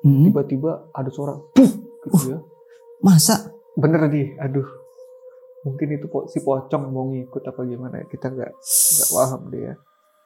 Hmm. 0.00 0.20
tiba-tiba 0.22 0.92
ada 0.92 1.08
suara 1.08 1.32
puh 1.50 1.70
gitu 2.02 2.24
ya 2.30 2.38
Masa? 3.00 3.52
bener 3.74 4.04
di 4.06 4.36
aduh 4.36 4.68
mungkin 5.60 5.88
itu 5.92 6.06
si 6.26 6.38
pocong 6.38 6.88
mau 6.88 7.08
ngikut 7.08 7.40
apa 7.42 7.64
gimana 7.64 8.04
kita 8.04 8.28
nggak 8.28 8.52
nggak 8.52 9.08
paham 9.10 9.40
deh 9.48 9.62
ya 9.64 9.74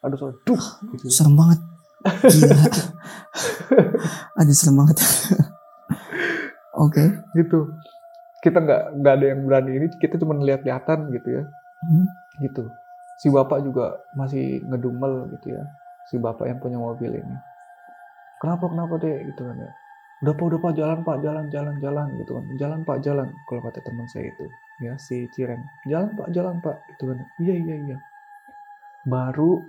aduh 0.04 0.16
soal 0.18 0.34
duh 0.46 0.64
gitu. 0.94 1.10
serem 1.10 1.34
banget. 1.34 1.60
Gila. 2.06 2.58
Aduh 4.38 4.54
serem 4.54 4.76
banget. 4.78 4.98
Oke. 6.78 7.02
Okay. 7.02 7.08
gitu. 7.42 7.74
Kita 8.38 8.62
nggak 8.62 9.02
nggak 9.02 9.14
ada 9.18 9.26
yang 9.34 9.40
berani 9.50 9.72
ini 9.82 9.86
kita 9.98 10.14
cuma 10.22 10.38
lihat-lihatan 10.38 11.10
gitu 11.10 11.42
ya. 11.42 11.44
Hmm. 11.78 12.06
gitu. 12.42 12.70
Si 13.18 13.30
bapak 13.30 13.66
juga 13.66 13.98
masih 14.14 14.62
ngedumel 14.62 15.26
gitu 15.38 15.58
ya. 15.58 15.62
Si 16.06 16.18
bapak 16.22 16.46
yang 16.46 16.62
punya 16.62 16.78
mobil 16.78 17.18
ini. 17.18 17.36
Kenapa 18.38 18.70
kenapa 18.70 18.94
deh 19.02 19.26
gitu 19.34 19.42
kan 19.42 19.58
ya. 19.58 19.70
Udah 20.22 20.34
pak 20.34 20.44
udah 20.50 20.60
pak 20.62 20.72
jalan 20.74 20.98
pak 21.02 21.18
jalan 21.22 21.44
jalan 21.50 21.74
jalan 21.82 22.06
gitu 22.22 22.30
kan. 22.38 22.44
Jalan 22.58 22.78
pak 22.86 22.98
jalan 23.02 23.26
kalau 23.50 23.60
kata 23.66 23.82
teman 23.82 24.06
saya 24.10 24.30
itu. 24.30 24.46
Ya 24.78 24.94
si 25.02 25.26
Ciren 25.34 25.58
jalan 25.90 26.14
pak 26.14 26.30
jalan 26.30 26.62
pak 26.62 26.78
gitu 26.94 27.10
kan. 27.10 27.18
Iya 27.42 27.54
iya 27.58 27.76
iya. 27.90 27.98
Baru 29.02 29.66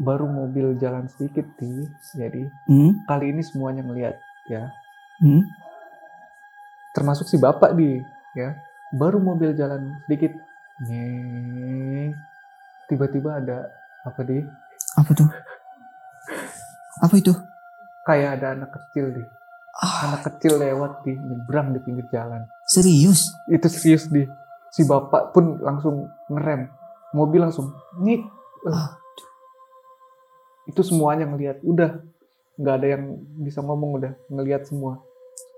baru 0.00 0.26
mobil 0.26 0.74
jalan 0.78 1.06
sedikit 1.06 1.46
nih 1.62 1.86
jadi 2.14 2.50
hmm? 2.66 3.06
kali 3.06 3.30
ini 3.30 3.42
semuanya 3.46 3.82
ngelihat 3.86 4.16
ya. 4.50 4.70
Hmm? 5.22 5.46
termasuk 6.94 7.26
si 7.26 7.36
bapak 7.42 7.74
di 7.74 7.98
ya. 8.38 8.54
Baru 8.94 9.18
mobil 9.18 9.50
jalan 9.58 9.98
sedikit. 10.06 10.30
Nih 10.86 12.14
tiba-tiba 12.86 13.42
ada 13.42 13.66
apa 14.06 14.22
di? 14.22 14.38
Apa 14.94 15.10
tuh? 15.10 15.26
Apa 17.02 17.14
itu? 17.18 17.34
Kayak 18.06 18.38
ada 18.38 18.46
anak 18.54 18.70
kecil 18.70 19.10
deh 19.10 19.26
ah. 19.74 20.10
anak 20.10 20.22
kecil 20.30 20.54
lewat 20.62 21.02
di 21.02 21.18
nyebrang 21.18 21.74
di 21.74 21.80
pinggir 21.82 22.06
jalan. 22.14 22.46
Serius? 22.66 23.34
Itu 23.50 23.66
serius 23.66 24.06
di. 24.06 24.22
Si 24.70 24.82
bapak 24.86 25.34
pun 25.34 25.58
langsung 25.62 26.10
ngerem. 26.30 26.70
Mobil 27.14 27.46
langsung 27.46 27.70
nih 28.02 28.22
ah 28.66 28.98
itu 30.64 30.80
semuanya 30.80 31.28
ngelihat 31.28 31.60
udah 31.60 32.00
nggak 32.54 32.74
ada 32.80 32.86
yang 32.96 33.04
bisa 33.42 33.60
ngomong 33.60 34.00
udah 34.00 34.12
ngelihat 34.30 34.64
semua. 34.64 35.02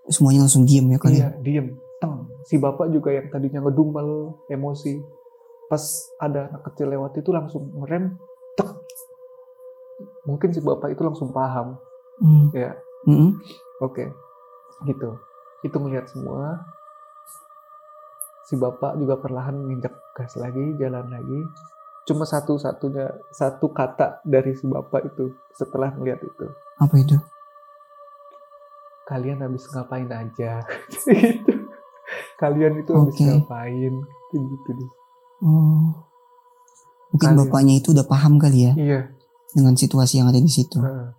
Semuanya 0.08 0.46
langsung 0.46 0.64
diem 0.64 0.86
ya 0.86 0.98
kali 0.98 1.18
iya 1.20 1.28
diem. 1.42 1.76
Teng. 1.96 2.28
Si 2.44 2.60
bapak 2.60 2.92
juga 2.92 3.12
yang 3.14 3.28
tadinya 3.32 3.64
ngedumel 3.64 4.36
emosi. 4.52 5.00
Pas 5.66 5.82
ada 6.22 6.52
anak 6.52 6.62
kecil 6.72 6.92
lewat 6.94 7.18
itu 7.18 7.30
langsung 7.34 7.72
ngerem 7.82 8.14
tek. 8.54 8.70
Mungkin 10.28 10.50
si 10.52 10.60
bapak 10.62 10.94
itu 10.94 11.02
langsung 11.02 11.32
paham. 11.32 11.78
Mm. 12.22 12.46
ya. 12.56 12.72
Mm 13.06 13.16
-hmm. 13.16 13.30
oke. 13.84 13.92
Okay. 13.92 14.08
gitu. 14.88 15.16
Itu 15.64 15.76
melihat 15.80 16.08
semua. 16.08 16.64
Si 18.46 18.54
bapak 18.54 18.94
juga 19.00 19.18
perlahan 19.18 19.58
menginjak 19.58 19.92
gas 20.14 20.38
lagi 20.38 20.78
jalan 20.78 21.10
lagi 21.10 21.40
cuma 22.06 22.22
satu-satunya 22.22 23.10
satu 23.34 23.74
kata 23.74 24.22
dari 24.22 24.54
si 24.54 24.64
bapak 24.70 25.10
itu 25.10 25.34
setelah 25.58 25.90
melihat 25.98 26.22
itu. 26.22 26.46
Apa 26.78 26.94
itu? 27.02 27.18
Kalian 29.10 29.42
habis 29.42 29.66
ngapain 29.74 30.06
aja? 30.06 30.62
gitu. 31.10 31.66
Kalian 32.38 32.78
itu 32.78 32.90
habis 32.94 33.18
okay. 33.18 33.26
ngapain? 33.26 33.94
Gitu, 34.30 34.36
gitu 34.38 34.70
deh. 34.78 34.90
Oh. 35.42 36.06
Mungkin 37.10 37.28
Kalian. 37.34 37.40
bapaknya 37.42 37.74
itu 37.82 37.90
udah 37.90 38.06
paham 38.06 38.38
kali 38.38 38.70
ya? 38.70 38.72
Iya. 38.78 39.00
Dengan 39.50 39.74
situasi 39.74 40.22
yang 40.22 40.30
ada 40.30 40.38
di 40.38 40.50
situ. 40.50 40.78
Nah, 40.78 41.10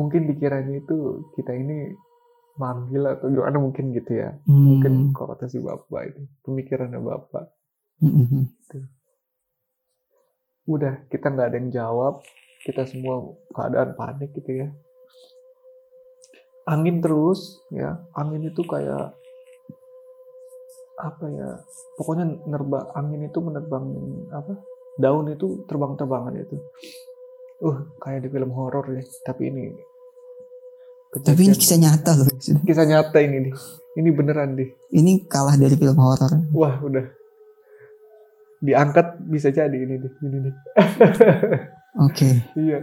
mungkin 0.00 0.24
dikiranya 0.24 0.80
itu 0.80 1.28
kita 1.36 1.52
ini 1.52 1.92
manggil 2.56 3.02
atau 3.02 3.28
gimana 3.28 3.60
mungkin 3.60 3.92
gitu 3.92 4.24
ya. 4.24 4.40
Hmm. 4.48 4.78
Mungkin 4.78 4.92
kalau 5.12 5.36
kata 5.36 5.52
si 5.52 5.60
bapak 5.60 6.16
itu 6.16 6.20
pemikirannya 6.48 7.00
bapak. 7.02 7.50
Mm 8.02 8.26
-hmm. 8.26 8.42
gitu 8.68 8.78
udah 10.68 11.08
kita 11.08 11.32
nggak 11.32 11.48
ada 11.52 11.56
yang 11.60 11.70
jawab. 11.72 12.24
Kita 12.64 12.88
semua 12.88 13.36
keadaan 13.52 13.92
panik 13.92 14.32
gitu 14.32 14.64
ya. 14.64 14.68
Angin 16.64 17.04
terus 17.04 17.60
ya. 17.68 18.00
Angin 18.16 18.48
itu 18.48 18.64
kayak 18.64 19.12
apa 20.94 21.26
ya 21.26 21.58
pokoknya 21.98 22.46
nerba 22.46 22.86
angin 22.94 23.26
itu 23.26 23.42
menerbang 23.42 23.82
apa 24.30 24.62
daun 24.96 25.28
itu 25.28 25.66
terbang-terbangan 25.68 26.34
itu. 26.40 26.56
Uh 27.60 27.84
kayak 28.00 28.24
di 28.24 28.28
film 28.32 28.50
horor 28.54 28.86
ya 28.94 29.02
tapi 29.26 29.50
ini 29.52 29.74
tapi 31.22 31.46
ini 31.46 31.54
kisah 31.54 31.78
nyata 31.78 32.10
loh. 32.18 32.26
Kisah 32.66 32.86
nyata 32.88 33.22
ini 33.22 33.50
nih. 33.50 33.54
Ini 33.94 34.10
beneran 34.10 34.58
deh. 34.58 34.74
Ini 34.90 35.30
kalah 35.30 35.54
dari 35.54 35.78
film 35.78 35.94
horor. 35.94 36.42
Wah 36.50 36.82
udah 36.82 37.06
diangkat 38.64 39.20
bisa 39.28 39.52
jadi 39.52 39.76
ini 39.76 40.00
nih 40.00 40.12
ini 40.24 40.38
nih. 40.48 40.54
Oke. 42.00 42.16
Okay. 42.16 42.34
iya. 42.56 42.80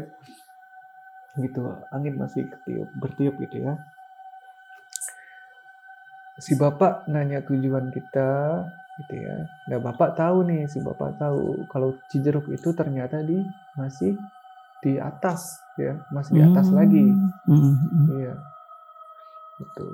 Gitu 1.34 1.62
angin 1.89 2.22
masih 2.22 2.46
ketiup 2.46 2.89
bertiup 3.02 3.36
gitu 3.41 3.65
ya. 3.65 3.74
Si 6.38 6.54
bapak 6.54 7.10
nanya 7.10 7.41
tujuan 7.41 7.89
kita 7.89 8.62
gitu 9.02 9.13
ya. 9.26 9.36
Nah 9.74 9.80
bapak 9.82 10.13
tahu 10.13 10.46
nih 10.46 10.70
si 10.70 10.78
bapak 10.86 11.17
tahu 11.17 11.65
kalau 11.74 11.98
Cijeruk 12.13 12.46
itu 12.54 12.70
ternyata 12.78 13.26
di 13.26 13.41
masih 13.74 14.13
di 14.86 15.02
atas 15.02 15.65
ya. 15.82 15.98
Masih 16.13 16.38
di 16.38 16.41
atas 16.46 16.70
hmm. 16.70 16.78
lagi. 16.78 17.06
Hmm. 17.50 17.74
iya. 18.22 18.34
Gitu. 19.58 19.88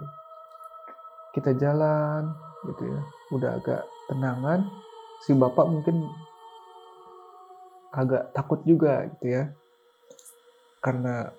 Kita 1.31 1.55
jalan 1.55 2.35
gitu 2.75 2.83
ya. 2.91 3.01
Udah 3.31 3.51
agak 3.55 3.81
tenangan 4.11 4.67
si 5.25 5.31
bapak 5.33 5.65
mungkin 5.65 6.07
agak 7.93 8.35
takut 8.35 8.61
juga 8.67 9.07
gitu 9.17 9.25
ya. 9.33 9.43
Karena 10.83 11.31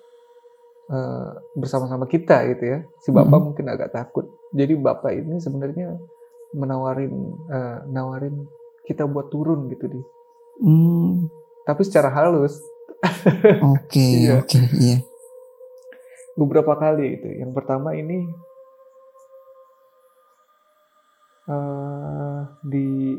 uh, 0.91 1.29
bersama-sama 1.55 2.05
kita 2.09 2.43
gitu 2.51 2.63
ya. 2.65 2.79
Si 3.03 3.09
bapak 3.13 3.37
hmm. 3.39 3.45
mungkin 3.51 3.65
agak 3.71 3.95
takut. 3.95 4.27
Jadi 4.51 4.73
bapak 4.75 5.13
ini 5.15 5.39
sebenarnya 5.39 5.95
menawarin 6.53 7.13
uh, 7.49 7.85
nawarin 7.85 8.49
kita 8.89 9.05
buat 9.05 9.29
turun 9.29 9.69
gitu 9.69 9.85
di. 9.85 10.01
Hmm. 10.59 11.31
tapi 11.63 11.87
secara 11.87 12.11
halus. 12.11 12.59
Oke 13.79 14.03
iya. 14.27 14.43
oke 14.43 14.59
iya. 14.75 14.99
Beberapa 16.35 16.75
kali 16.75 17.15
itu 17.15 17.29
yang 17.39 17.55
pertama 17.55 17.95
ini 17.95 18.27
uh, 21.47 22.43
di 22.67 23.15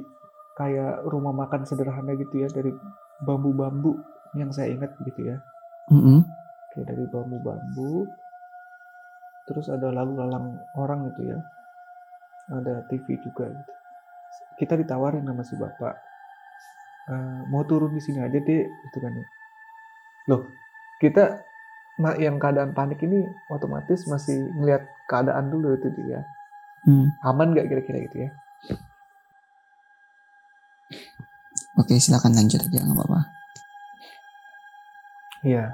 kayak 0.61 1.09
rumah 1.09 1.33
makan 1.33 1.65
sederhana 1.65 2.13
gitu 2.21 2.45
ya 2.45 2.49
dari 2.53 2.69
bambu-bambu 3.25 3.97
yang 4.37 4.53
saya 4.53 4.77
ingat 4.77 4.93
gitu 5.09 5.33
ya. 5.33 5.41
Mm-hmm. 5.89 6.21
Kayak 6.77 6.87
dari 6.93 7.05
bambu-bambu. 7.09 8.05
Terus 9.49 9.73
ada 9.73 9.89
lalu 9.89 10.21
lalang 10.21 10.61
orang 10.77 11.09
gitu 11.09 11.33
ya. 11.33 11.39
Ada 12.53 12.85
TV 12.93 13.17
juga 13.25 13.49
gitu. 13.49 13.73
Kita 14.61 14.77
ditawarin 14.77 15.25
sama 15.25 15.41
si 15.49 15.57
bapak. 15.57 15.97
E, 17.09 17.15
mau 17.49 17.65
turun 17.65 17.97
di 17.97 18.03
sini 18.05 18.21
aja 18.21 18.37
deh 18.37 18.65
gitu 18.69 18.99
kan 19.01 19.17
ya. 19.17 19.27
Loh, 20.29 20.45
kita 21.01 21.41
yang 22.21 22.37
keadaan 22.37 22.77
panik 22.77 23.01
ini 23.01 23.25
otomatis 23.49 24.05
masih 24.05 24.45
ngeliat 24.61 24.85
keadaan 25.09 25.49
dulu 25.49 25.73
itu 25.73 25.89
dia. 25.97 26.21
Hmm. 26.85 27.09
Aman 27.25 27.57
gak 27.57 27.73
kira-kira 27.73 28.05
gitu 28.05 28.29
ya? 28.29 28.31
Oke, 31.81 31.97
silakan 31.97 32.37
lanjut 32.37 32.61
aja, 32.61 32.77
nggak 32.85 32.93
apa-apa. 32.93 33.21
Iya. 35.41 35.73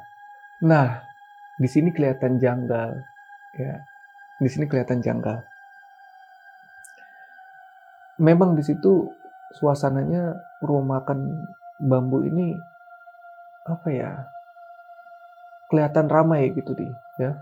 Nah, 0.62 1.03
di 1.59 1.66
sini 1.66 1.90
kelihatan 1.90 2.38
janggal. 2.38 3.03
Ya, 3.59 3.83
di 4.38 4.47
sini 4.47 4.71
kelihatan 4.71 5.03
janggal. 5.03 5.42
Memang 8.23 8.55
di 8.55 8.62
situ 8.62 9.11
suasananya 9.59 10.38
rumah 10.62 11.03
makan 11.03 11.42
bambu 11.83 12.23
ini 12.23 12.55
apa 13.66 13.88
ya? 13.90 14.12
Kelihatan 15.66 16.07
ramai 16.07 16.55
gitu 16.55 16.71
di, 16.79 16.87
ya. 17.19 17.35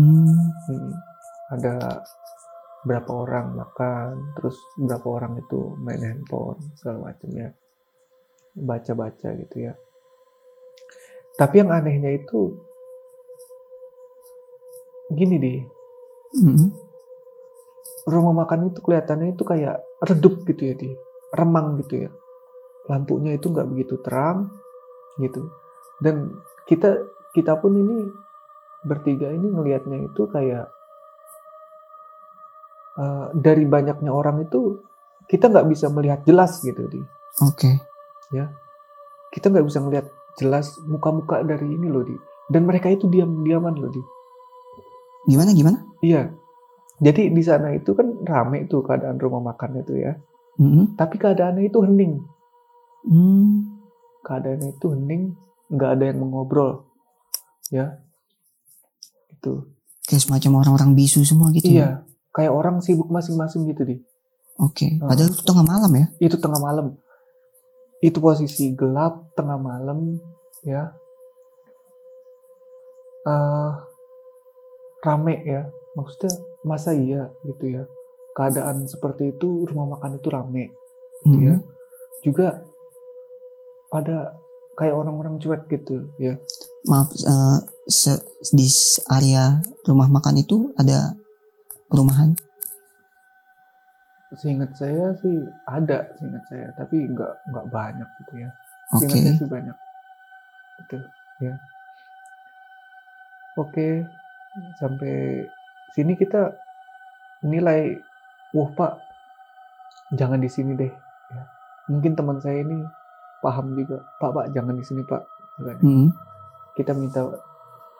Hmm. 0.00 0.48
Hmm. 0.64 0.92
Ada 1.52 2.00
berapa 2.88 3.12
orang 3.12 3.52
makan, 3.52 4.32
terus 4.32 4.56
berapa 4.80 5.04
orang 5.12 5.36
itu 5.36 5.76
main 5.76 6.00
handphone 6.00 6.56
segala 6.80 7.12
macamnya 7.12 7.52
baca-baca 8.54 9.28
gitu 9.36 9.56
ya. 9.70 9.72
Tapi 11.38 11.54
yang 11.62 11.70
anehnya 11.70 12.14
itu 12.14 12.58
gini 15.12 15.36
deh. 15.38 15.60
Mm-hmm. 16.38 16.68
Rumah 18.08 18.34
makan 18.44 18.72
itu 18.72 18.80
kelihatannya 18.80 19.36
itu 19.36 19.44
kayak 19.44 19.80
redup 20.04 20.44
gitu 20.48 20.62
ya 20.72 20.74
di 20.74 20.90
remang 21.32 21.78
gitu 21.84 22.08
ya. 22.08 22.10
Lampunya 22.88 23.36
itu 23.36 23.52
nggak 23.52 23.68
begitu 23.68 24.00
terang 24.00 24.52
gitu. 25.20 25.52
Dan 26.00 26.32
kita 26.66 26.98
kita 27.32 27.56
pun 27.60 27.76
ini 27.76 28.08
bertiga 28.82 29.30
ini 29.30 29.46
ngelihatnya 29.50 30.06
itu 30.06 30.22
kayak 30.30 30.70
uh, 32.98 33.26
dari 33.34 33.64
banyaknya 33.66 34.10
orang 34.10 34.46
itu 34.46 34.82
kita 35.26 35.50
nggak 35.50 35.68
bisa 35.70 35.86
melihat 35.90 36.22
jelas 36.24 36.62
gitu 36.62 36.86
di 36.86 37.00
oke 37.42 37.54
okay. 37.54 37.74
Ya. 38.34 38.52
Kita 39.32 39.52
nggak 39.52 39.66
bisa 39.66 39.78
melihat 39.84 40.06
jelas 40.40 40.72
muka-muka 40.86 41.44
dari 41.44 41.68
ini 41.68 41.86
loh 41.90 42.04
di. 42.06 42.16
Dan 42.48 42.64
mereka 42.64 42.88
itu 42.88 43.10
diam-diaman 43.10 43.74
loh 43.76 43.90
di. 43.92 44.02
Gimana 45.28 45.52
gimana? 45.52 45.78
Iya. 46.00 46.32
Jadi 46.98 47.30
di 47.30 47.42
sana 47.44 47.76
itu 47.76 47.94
kan 47.94 48.24
rame 48.26 48.66
tuh 48.66 48.82
keadaan 48.82 49.20
rumah 49.20 49.52
makan 49.54 49.84
itu 49.84 50.00
ya. 50.00 50.14
Mm-hmm. 50.58 50.98
tapi 50.98 51.22
keadaannya 51.22 51.70
itu 51.70 51.78
hening. 51.86 52.18
Mm. 53.06 53.78
keadaannya 54.26 54.74
itu 54.74 54.90
hening 54.90 55.38
nggak 55.70 55.90
ada 55.94 56.04
yang 56.10 56.18
mengobrol. 56.18 56.90
Ya. 57.70 58.02
Itu 59.30 59.70
kayak 60.08 60.24
semacam 60.24 60.64
orang-orang 60.64 60.98
bisu 60.98 61.22
semua 61.22 61.54
gitu 61.54 61.68
iya. 61.68 61.78
ya? 61.78 61.90
kayak 62.34 62.52
orang 62.54 62.82
sibuk 62.82 63.06
masing-masing 63.06 63.70
gitu 63.70 63.82
di. 63.86 63.96
Oke. 64.58 64.90
Okay. 64.90 64.90
padahal 64.98 65.30
itu 65.30 65.42
tengah 65.46 65.62
malam 65.62 65.92
ya? 65.94 66.06
Itu 66.18 66.36
tengah 66.42 66.58
malam 66.58 66.98
itu 67.98 68.18
posisi 68.22 68.74
gelap 68.74 69.34
tengah 69.34 69.58
malam 69.58 70.18
ya. 70.62 70.94
Uh, 73.26 73.74
rame 75.02 75.34
ya. 75.44 75.62
Maksudnya 75.98 76.32
masa 76.62 76.94
iya 76.94 77.30
gitu 77.46 77.64
ya. 77.68 77.82
Keadaan 78.34 78.86
seperti 78.86 79.34
itu 79.34 79.66
rumah 79.66 79.98
makan 79.98 80.22
itu 80.22 80.28
rame 80.30 80.70
gitu 81.26 81.38
ya. 81.42 81.56
Mm-hmm. 81.58 81.76
juga 82.18 82.66
ada 83.94 84.34
kayak 84.78 84.94
orang-orang 84.94 85.38
cuek 85.42 85.66
gitu 85.70 86.06
ya. 86.22 86.38
Maaf 86.86 87.10
uh, 87.26 87.58
di 88.54 88.68
area 89.10 89.58
rumah 89.86 90.06
makan 90.06 90.38
itu 90.38 90.70
ada 90.78 91.18
perumahan 91.90 92.36
Seingat 94.36 94.76
saya 94.76 95.16
sih 95.24 95.40
ada, 95.64 96.04
seingat 96.20 96.44
saya, 96.52 96.68
tapi 96.76 97.08
nggak 97.08 97.48
nggak 97.48 97.66
banyak 97.72 98.08
gitu 98.20 98.44
ya. 98.44 98.50
Seingat 99.00 99.16
okay. 99.16 99.24
saya 99.24 99.40
sih 99.40 99.48
banyak. 99.48 99.76
Betul, 100.76 101.02
ya. 101.40 101.54
Oke, 103.56 104.04
sampai 104.76 105.48
sini 105.96 106.12
kita 106.12 106.52
nilai, 107.40 107.96
wah 108.52 108.68
pak, 108.76 109.00
jangan 110.12 110.44
di 110.44 110.50
sini 110.52 110.76
deh. 110.76 110.92
Ya. 111.32 111.42
Mungkin 111.88 112.12
teman 112.12 112.36
saya 112.44 112.60
ini 112.60 112.84
paham 113.40 113.72
juga, 113.80 114.04
pak 114.20 114.30
pak 114.36 114.46
jangan 114.52 114.76
di 114.76 114.84
sini 114.84 115.08
pak. 115.08 115.24
Hmm. 115.80 116.12
Kita 116.76 116.92
minta 116.92 117.24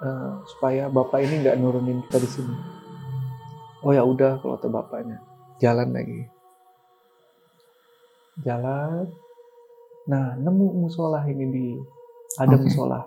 uh, 0.04 0.32
supaya 0.44 0.92
bapak 0.92 1.24
ini 1.24 1.40
nggak 1.40 1.56
nurunin 1.56 2.04
kita 2.04 2.20
di 2.20 2.28
sini. 2.28 2.54
Oh 3.80 3.96
ya 3.96 4.04
udah 4.04 4.36
kalau 4.44 4.60
kata 4.60 4.68
bapaknya 4.68 5.18
jalan 5.58 5.90
lagi. 5.90 6.20
Jalan. 8.42 9.06
Nah 10.08 10.38
nemu 10.38 10.66
musola 10.86 11.26
ini 11.26 11.44
di 11.50 11.66
ada 12.38 12.54
okay. 12.54 12.62
musola 12.64 13.00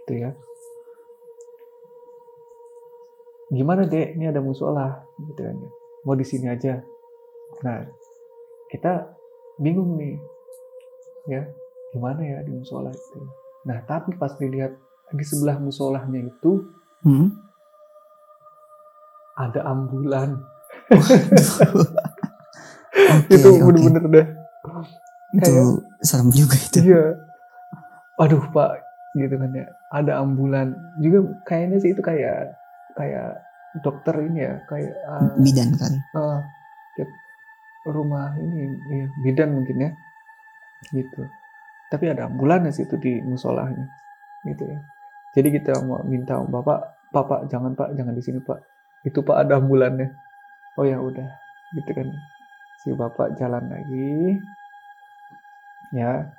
gitu 0.00 0.12
ya. 0.16 0.30
Gimana 3.52 3.84
dek? 3.84 4.16
Ini 4.16 4.32
ada 4.32 4.40
musola 4.40 5.04
gitu 5.20 5.40
kan 5.44 5.56
ya. 5.56 5.70
mau 6.02 6.16
di 6.16 6.26
sini 6.26 6.48
aja. 6.48 6.80
Nah 7.62 7.84
kita 8.72 9.12
bingung 9.60 10.00
nih. 10.00 10.16
Ya 11.28 11.46
gimana 11.92 12.24
ya 12.24 12.38
di 12.42 12.50
musola 12.50 12.90
itu? 12.90 13.20
Nah 13.68 13.84
tapi 13.84 14.16
pas 14.16 14.32
dilihat 14.40 14.74
di 15.12 15.24
sebelah 15.28 15.60
musolahnya 15.60 16.24
itu 16.24 16.72
hmm? 17.04 17.28
ada 19.36 19.60
ambulan 19.68 20.40
okay, 22.92 23.34
itu 23.34 23.48
bener-bener 23.62 24.02
okay. 24.04 24.14
deh. 24.14 24.26
Itu 25.32 25.48
kayak, 25.48 25.64
serem 26.04 26.28
juga 26.28 26.56
itu. 26.60 26.78
Iya. 26.92 27.04
Aduh 28.20 28.44
pak 28.52 28.84
gitu 29.16 29.34
kan 29.40 29.50
ya. 29.56 29.66
Ada 29.92 30.20
ambulan. 30.20 30.76
Juga 31.00 31.24
kayaknya 31.48 31.76
sih 31.80 31.96
itu 31.96 32.02
kayak 32.04 32.52
kayak 32.92 33.40
dokter 33.80 34.12
ini 34.20 34.44
ya 34.44 34.60
kayak 34.68 34.92
uh, 35.08 35.32
bidan 35.40 35.72
kan 35.80 35.92
uh, 36.12 36.44
rumah 37.88 38.36
ini 38.36 38.76
ya, 38.92 39.06
bidan 39.24 39.56
mungkin 39.56 39.88
ya. 39.88 39.90
Gitu. 40.92 41.22
Tapi 41.88 42.04
ada 42.12 42.28
ambulan 42.28 42.68
sih 42.68 42.84
itu 42.84 43.00
di 43.00 43.24
musolahnya. 43.24 43.88
Gitu 44.44 44.68
ya. 44.68 44.78
Jadi 45.32 45.48
kita 45.56 45.80
mau 45.88 46.04
minta 46.04 46.36
bapak 46.44 47.08
bapak 47.08 47.48
jangan 47.48 47.72
pak 47.72 47.96
jangan 47.96 48.12
di 48.12 48.20
sini 48.20 48.44
pak. 48.44 48.60
Itu 49.02 49.24
pak 49.24 49.48
ada 49.48 49.56
ambulannya 49.56 50.12
oh 50.78 50.84
ya 50.84 50.98
udah. 50.98 51.28
Gitu 51.76 51.90
kan. 51.92 52.08
Si 52.84 52.92
bapak 52.92 53.36
jalan 53.36 53.64
lagi. 53.68 54.40
Ya. 55.92 56.32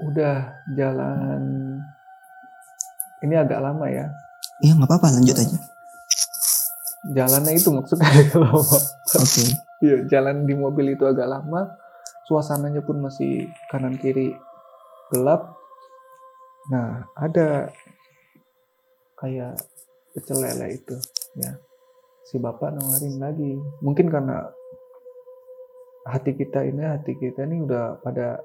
Udah 0.00 0.64
jalan. 0.72 1.42
Ini 3.20 3.34
agak 3.36 3.60
lama 3.60 3.86
ya. 3.90 4.08
Iya 4.64 4.76
nggak 4.76 4.88
apa-apa. 4.88 5.20
Lanjut 5.20 5.36
aja. 5.36 5.58
Jalannya 7.10 7.52
itu 7.56 7.68
maksudnya. 7.72 8.08
Agak 8.12 8.36
lama 8.36 8.60
oke. 8.60 8.84
Okay. 9.24 9.48
iya 9.80 10.04
jalan 10.04 10.44
di 10.44 10.52
mobil 10.52 10.92
itu 10.92 11.04
agak 11.08 11.28
lama. 11.28 11.76
Suasananya 12.28 12.84
pun 12.84 13.00
masih 13.00 13.48
kanan 13.72 13.96
kiri 13.96 14.36
gelap. 15.10 15.56
Nah 16.68 17.08
ada 17.16 17.72
kayak 19.16 19.56
pecel 20.14 20.38
lele 20.42 20.66
itu 20.74 20.96
ya. 21.38 21.54
Si 22.26 22.38
bapak 22.38 22.74
nawarin 22.74 23.18
lagi. 23.18 23.52
Mungkin 23.82 24.06
karena 24.10 24.46
hati 26.06 26.34
kita 26.34 26.66
ini 26.66 26.82
hati 26.82 27.14
kita 27.18 27.46
ini 27.46 27.66
udah 27.66 27.98
pada 28.02 28.38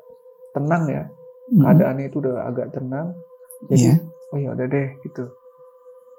tenang 0.54 0.86
ya. 0.90 1.06
Hmm. 1.46 1.62
keadaannya 1.62 2.10
itu 2.10 2.18
udah 2.26 2.50
agak 2.50 2.74
tenang. 2.74 3.14
Jadi 3.70 3.94
yeah. 3.94 3.98
oh 4.34 4.38
ya 4.42 4.50
udah 4.58 4.66
deh 4.66 4.90
gitu. 5.06 5.30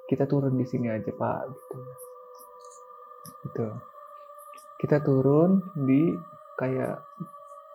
Kita 0.07 0.31
turun 0.31 0.55
di 0.55 0.67
sini 0.67 0.87
aja 0.87 1.11
pak 1.11 1.41
gitu. 1.51 1.79
Gitu. 3.47 3.67
Kita 4.79 5.03
turun 5.03 5.63
di 5.75 6.15
kayak 6.55 7.03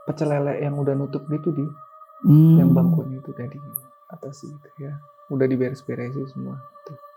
pecel 0.08 0.32
lele 0.32 0.64
yang 0.64 0.80
udah 0.80 0.96
nutup 0.96 1.28
gitu 1.28 1.52
di. 1.52 1.66
Hmm. 2.22 2.54
yang 2.54 2.70
bangkunya 2.70 3.18
itu 3.18 3.34
tadi 3.34 3.58
atas 4.14 4.46
itu 4.46 4.70
ya. 4.78 4.94
Udah 5.34 5.50
diberes-beresin 5.50 6.30
semua 6.30 6.54
tuh 6.86 7.11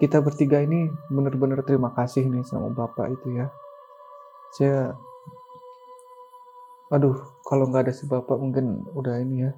kita 0.00 0.24
bertiga 0.24 0.64
ini 0.64 0.88
benar-benar 1.12 1.60
terima 1.60 1.92
kasih 1.92 2.24
nih 2.24 2.40
sama 2.48 2.72
bapak 2.72 3.12
itu 3.12 3.36
ya. 3.36 3.46
Saya 4.56 4.96
aduh 6.90 7.20
kalau 7.46 7.68
nggak 7.68 7.86
ada 7.86 7.94
si 7.94 8.08
bapak 8.08 8.34
mungkin 8.40 8.82
udah 8.96 9.20
ini 9.22 9.46
ya 9.46 9.52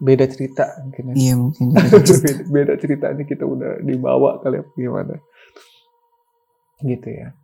beda 0.00 0.24
cerita 0.32 0.80
mungkin 0.80 1.12
ya. 1.12 1.14
Iya 1.14 1.34
mungkin. 1.36 1.66
Beda, 1.76 2.00
cerita. 2.00 2.42
beda 2.48 2.74
cerita 2.80 3.06
ini 3.12 3.22
kita 3.28 3.44
udah 3.44 3.84
dibawa 3.84 4.40
kali 4.40 4.58
ya 4.58 4.64
gimana? 4.72 5.20
Gitu 6.80 7.08
ya. 7.12 7.36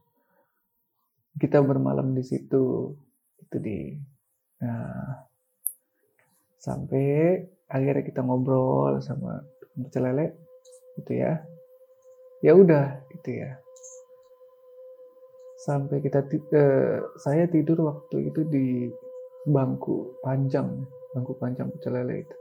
Kita 1.37 1.61
bermalam 1.61 2.17
di 2.17 2.25
situ 2.25 2.97
itu 3.37 3.57
di 3.61 3.93
nah 4.57 5.29
sampai 6.57 7.37
akhirnya 7.69 8.03
kita 8.03 8.25
ngobrol 8.25 9.05
sama 9.05 9.45
pecel 9.77 10.09
lele 10.09 10.33
gitu 10.97 11.13
ya 11.13 11.45
ya 12.41 12.53
udah 12.57 13.07
gitu 13.13 13.31
ya. 13.45 13.61
Sampai 15.61 15.99
kita 16.05 16.23
eh, 16.31 17.03
saya 17.19 17.45
tidur 17.51 17.81
waktu 17.85 18.31
itu 18.31 18.41
di 18.47 18.67
bangku 19.47 20.19
panjang 20.23 20.87
bangku 21.15 21.33
panjang 21.39 21.71
pecel 21.73 21.97
lele 21.97 22.27
itu. 22.27 22.37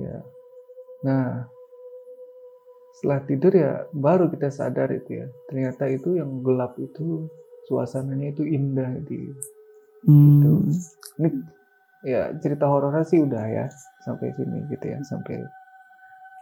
Ya. 0.00 0.16
Nah 1.04 1.46
setelah 2.96 3.20
tidur 3.24 3.52
ya 3.54 3.72
baru 3.92 4.28
kita 4.32 4.48
sadar 4.50 4.90
itu 4.92 5.20
ya. 5.20 5.26
Ternyata 5.48 5.88
itu 5.88 6.16
yang 6.18 6.40
gelap 6.40 6.74
itu 6.80 7.28
suasananya 7.70 8.34
itu 8.34 8.42
indah 8.42 8.98
di 9.06 9.30
hmm. 10.06 10.26
gitu 10.42 10.52
ini 11.20 11.28
ya 12.02 12.32
cerita 12.40 12.64
horornya 12.66 13.04
sih 13.04 13.20
udah 13.20 13.44
ya 13.46 13.66
sampai 14.02 14.32
sini 14.32 14.64
gitu 14.72 14.84
ya 14.88 14.98
sampai 15.04 15.44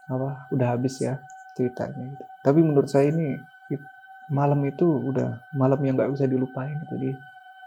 apa 0.08 0.48
udah 0.54 0.68
habis 0.78 0.96
ya 1.02 1.18
ceritanya 1.58 2.14
gitu. 2.14 2.24
Tapi 2.46 2.58
menurut 2.62 2.86
saya 2.86 3.10
ini 3.10 3.34
malam 4.28 4.60
itu 4.68 4.84
udah 4.84 5.40
malam 5.56 5.80
yang 5.82 5.96
nggak 5.96 6.12
bisa 6.12 6.28
dilupain 6.28 6.76
itu 6.84 6.94
dia. 7.00 7.16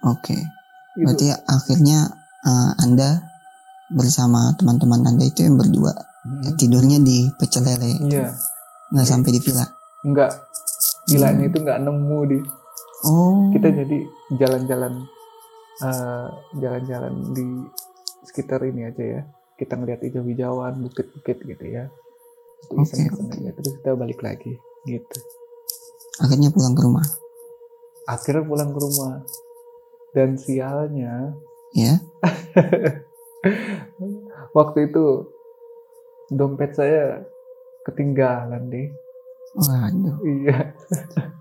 Oke. 0.07 0.37
Okay. 0.37 0.41
Berarti 1.01 1.27
akhirnya 1.33 2.09
uh, 2.45 2.71
Anda 2.81 3.21
bersama 3.91 4.53
teman-teman 4.55 5.03
Anda 5.03 5.27
itu 5.27 5.43
yang 5.43 5.57
berdua 5.57 5.91
hmm. 6.23 6.55
tidurnya 6.57 6.97
di 7.01 7.27
pecel 7.35 7.65
lele. 7.65 7.91
Iya. 8.07 8.29
Nggak 8.93 9.07
sampai 9.07 9.29
di 9.33 9.39
villa. 9.41 9.65
Enggak. 10.05 10.31
Villanya 11.09 11.43
hmm. 11.45 11.49
itu 11.51 11.57
nggak 11.61 11.79
nemu 11.81 12.19
di. 12.29 12.39
Oh. 13.01 13.49
Kita 13.49 13.67
jadi 13.73 13.97
jalan-jalan 14.37 14.93
uh, 15.81 16.27
jalan-jalan 16.61 17.13
di 17.33 17.47
sekitar 18.25 18.61
ini 18.69 18.85
aja 18.85 19.03
ya. 19.03 19.21
Kita 19.57 19.77
ngeliat 19.77 20.01
hijau-hijauan, 20.01 20.81
bukit-bukit 20.81 21.37
gitu 21.45 21.65
ya. 21.65 21.89
Okay, 22.69 23.09
okay. 23.09 23.51
terus 23.51 23.73
kita 23.81 23.97
balik 23.97 24.21
lagi 24.21 24.55
gitu 24.85 25.19
Akhirnya 26.21 26.53
pulang 26.53 26.77
ke 26.77 26.81
rumah. 26.85 27.05
Akhirnya 28.05 28.45
pulang 28.45 28.69
ke 28.69 28.79
rumah. 28.79 29.25
Dan 30.13 30.37
sialnya, 30.37 31.33
Ya. 31.71 32.03
waktu 34.57 34.91
itu 34.91 35.31
dompet 36.29 36.75
saya 36.75 37.23
ketinggalan 37.87 38.69
deh. 38.69 38.91
Waduh, 39.55 40.15
Iya. 40.23 40.75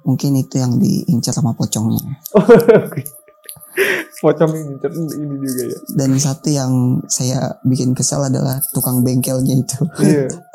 mungkin 0.07 0.39
itu 0.39 0.59
yang 0.59 0.79
diincar 0.81 1.35
sama 1.35 1.53
pocongnya. 1.55 2.19
Pocong 4.21 4.53
ini 4.53 4.75
ini 5.17 5.35
juga 5.41 5.63
ya. 5.73 5.79
Dan 5.97 6.19
satu 6.21 6.53
yang 6.53 7.01
saya 7.09 7.57
bikin 7.65 7.95
kesal 7.97 8.27
adalah 8.27 8.61
tukang 8.75 9.01
bengkelnya 9.01 9.57
itu. 9.57 9.81
Iya. 10.03 10.27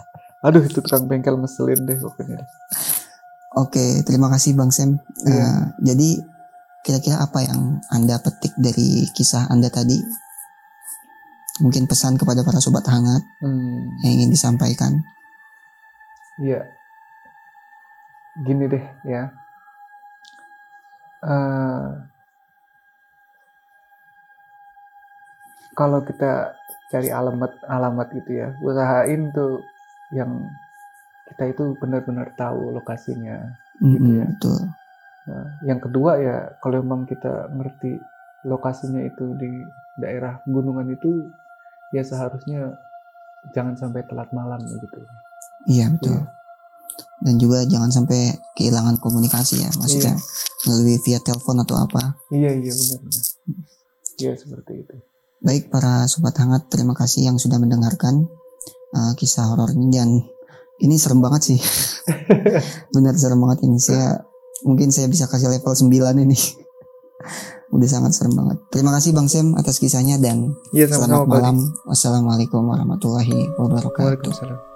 Aduh 0.45 0.61
itu 0.61 0.77
tukang 0.77 1.09
bengkel 1.09 1.33
ngeselin 1.41 1.81
deh 1.83 1.97
pokoknya. 1.97 2.45
Oke, 3.55 4.03
terima 4.05 4.27
kasih 4.29 4.53
Bang 4.53 4.69
Sam. 4.69 4.99
Iya. 5.25 5.31
Eh, 5.31 5.59
jadi 5.81 6.09
kira-kira 6.85 7.17
apa 7.17 7.41
yang 7.41 7.81
Anda 7.89 8.21
petik 8.21 8.53
dari 8.59 9.09
kisah 9.09 9.49
Anda 9.49 9.73
tadi? 9.73 9.97
Mungkin 11.55 11.87
pesan 11.87 12.19
kepada 12.19 12.43
para 12.43 12.59
sobat 12.59 12.83
hangat 12.85 13.23
Hmm, 13.39 13.95
yang 14.03 14.21
ingin 14.21 14.29
disampaikan. 14.29 15.01
iya. 16.37 16.67
Gini 18.35 18.67
deh 18.67 18.83
ya. 19.07 19.31
Eh, 21.23 21.87
kalau 25.73 26.03
kita 26.03 26.53
cari 26.91 27.07
alamat 27.09 27.55
alamat 27.65 28.07
gitu 28.13 28.31
ya, 28.35 28.47
usahain 28.59 29.31
tuh 29.31 29.63
yang 30.13 30.49
kita 31.31 31.55
itu 31.55 31.73
benar-benar 31.81 32.33
tahu 32.37 32.73
lokasinya. 32.75 33.37
Gitu 33.81 33.97
Mm-mm, 33.97 34.21
ya. 34.21 34.27
Betul. 34.29 34.59
Nah, 35.25 35.45
yang 35.65 35.79
kedua 35.81 36.11
ya 36.21 36.37
kalau 36.61 36.85
memang 36.85 37.09
kita 37.09 37.49
ngerti 37.49 37.97
lokasinya 38.45 39.01
itu 39.01 39.33
di 39.41 39.49
daerah 39.97 40.37
gunungan 40.45 40.93
itu 40.93 41.09
ya 41.89 42.05
seharusnya 42.05 42.77
jangan 43.57 43.73
sampai 43.73 44.05
telat 44.05 44.29
malam 44.33 44.61
gitu. 44.61 45.01
Iya 45.65 45.89
betul. 45.97 46.21
Iya. 46.21 46.29
Dan 47.15 47.35
juga 47.41 47.65
jangan 47.65 47.89
sampai 47.89 48.37
kehilangan 48.53 49.01
komunikasi 49.01 49.65
ya, 49.65 49.71
maksudnya 49.79 50.19
melalui 50.67 50.99
via 51.01 51.19
telepon 51.23 51.57
atau 51.63 51.79
apa. 51.79 52.19
Iya 52.29 52.53
iya 52.53 52.71
benar. 52.75 53.01
Iya 54.19 54.33
seperti 54.37 54.73
itu. 54.83 54.95
Baik 55.41 55.71
para 55.73 56.05
sobat 56.11 56.37
hangat, 56.37 56.69
terima 56.69 56.93
kasih 56.93 57.27
yang 57.31 57.37
sudah 57.39 57.57
mendengarkan 57.57 58.29
uh, 58.95 59.13
kisah 59.19 59.51
horor 59.51 59.75
ini 59.75 59.91
dan 59.91 60.09
ini 60.79 60.95
serem 60.95 61.19
banget 61.19 61.53
sih. 61.53 61.59
Benar 62.95 63.15
serem 63.19 63.39
banget 63.43 63.67
ini. 63.67 63.77
Saya 63.79 64.23
mungkin 64.63 64.89
saya 64.91 65.11
bisa 65.11 65.27
kasih 65.27 65.51
level 65.51 65.71
9 65.71 65.91
ini. 66.23 66.37
Udah 67.75 67.89
sangat 67.91 68.15
serem 68.15 68.35
banget. 68.35 68.57
Terima 68.71 68.95
kasih 68.95 69.11
Bang 69.11 69.27
Sem 69.27 69.51
atas 69.59 69.79
kisahnya 69.79 70.15
dan 70.19 70.55
Iya 70.71 70.87
selamat 70.87 71.07
sama-sama. 71.07 71.27
Pak. 71.27 71.31
malam. 71.35 71.57
Wassalamualaikum 71.87 72.61
warahmatullahi 72.63 73.51
wabarakatuh. 73.59 74.03
Waalaikumsalam. 74.03 74.74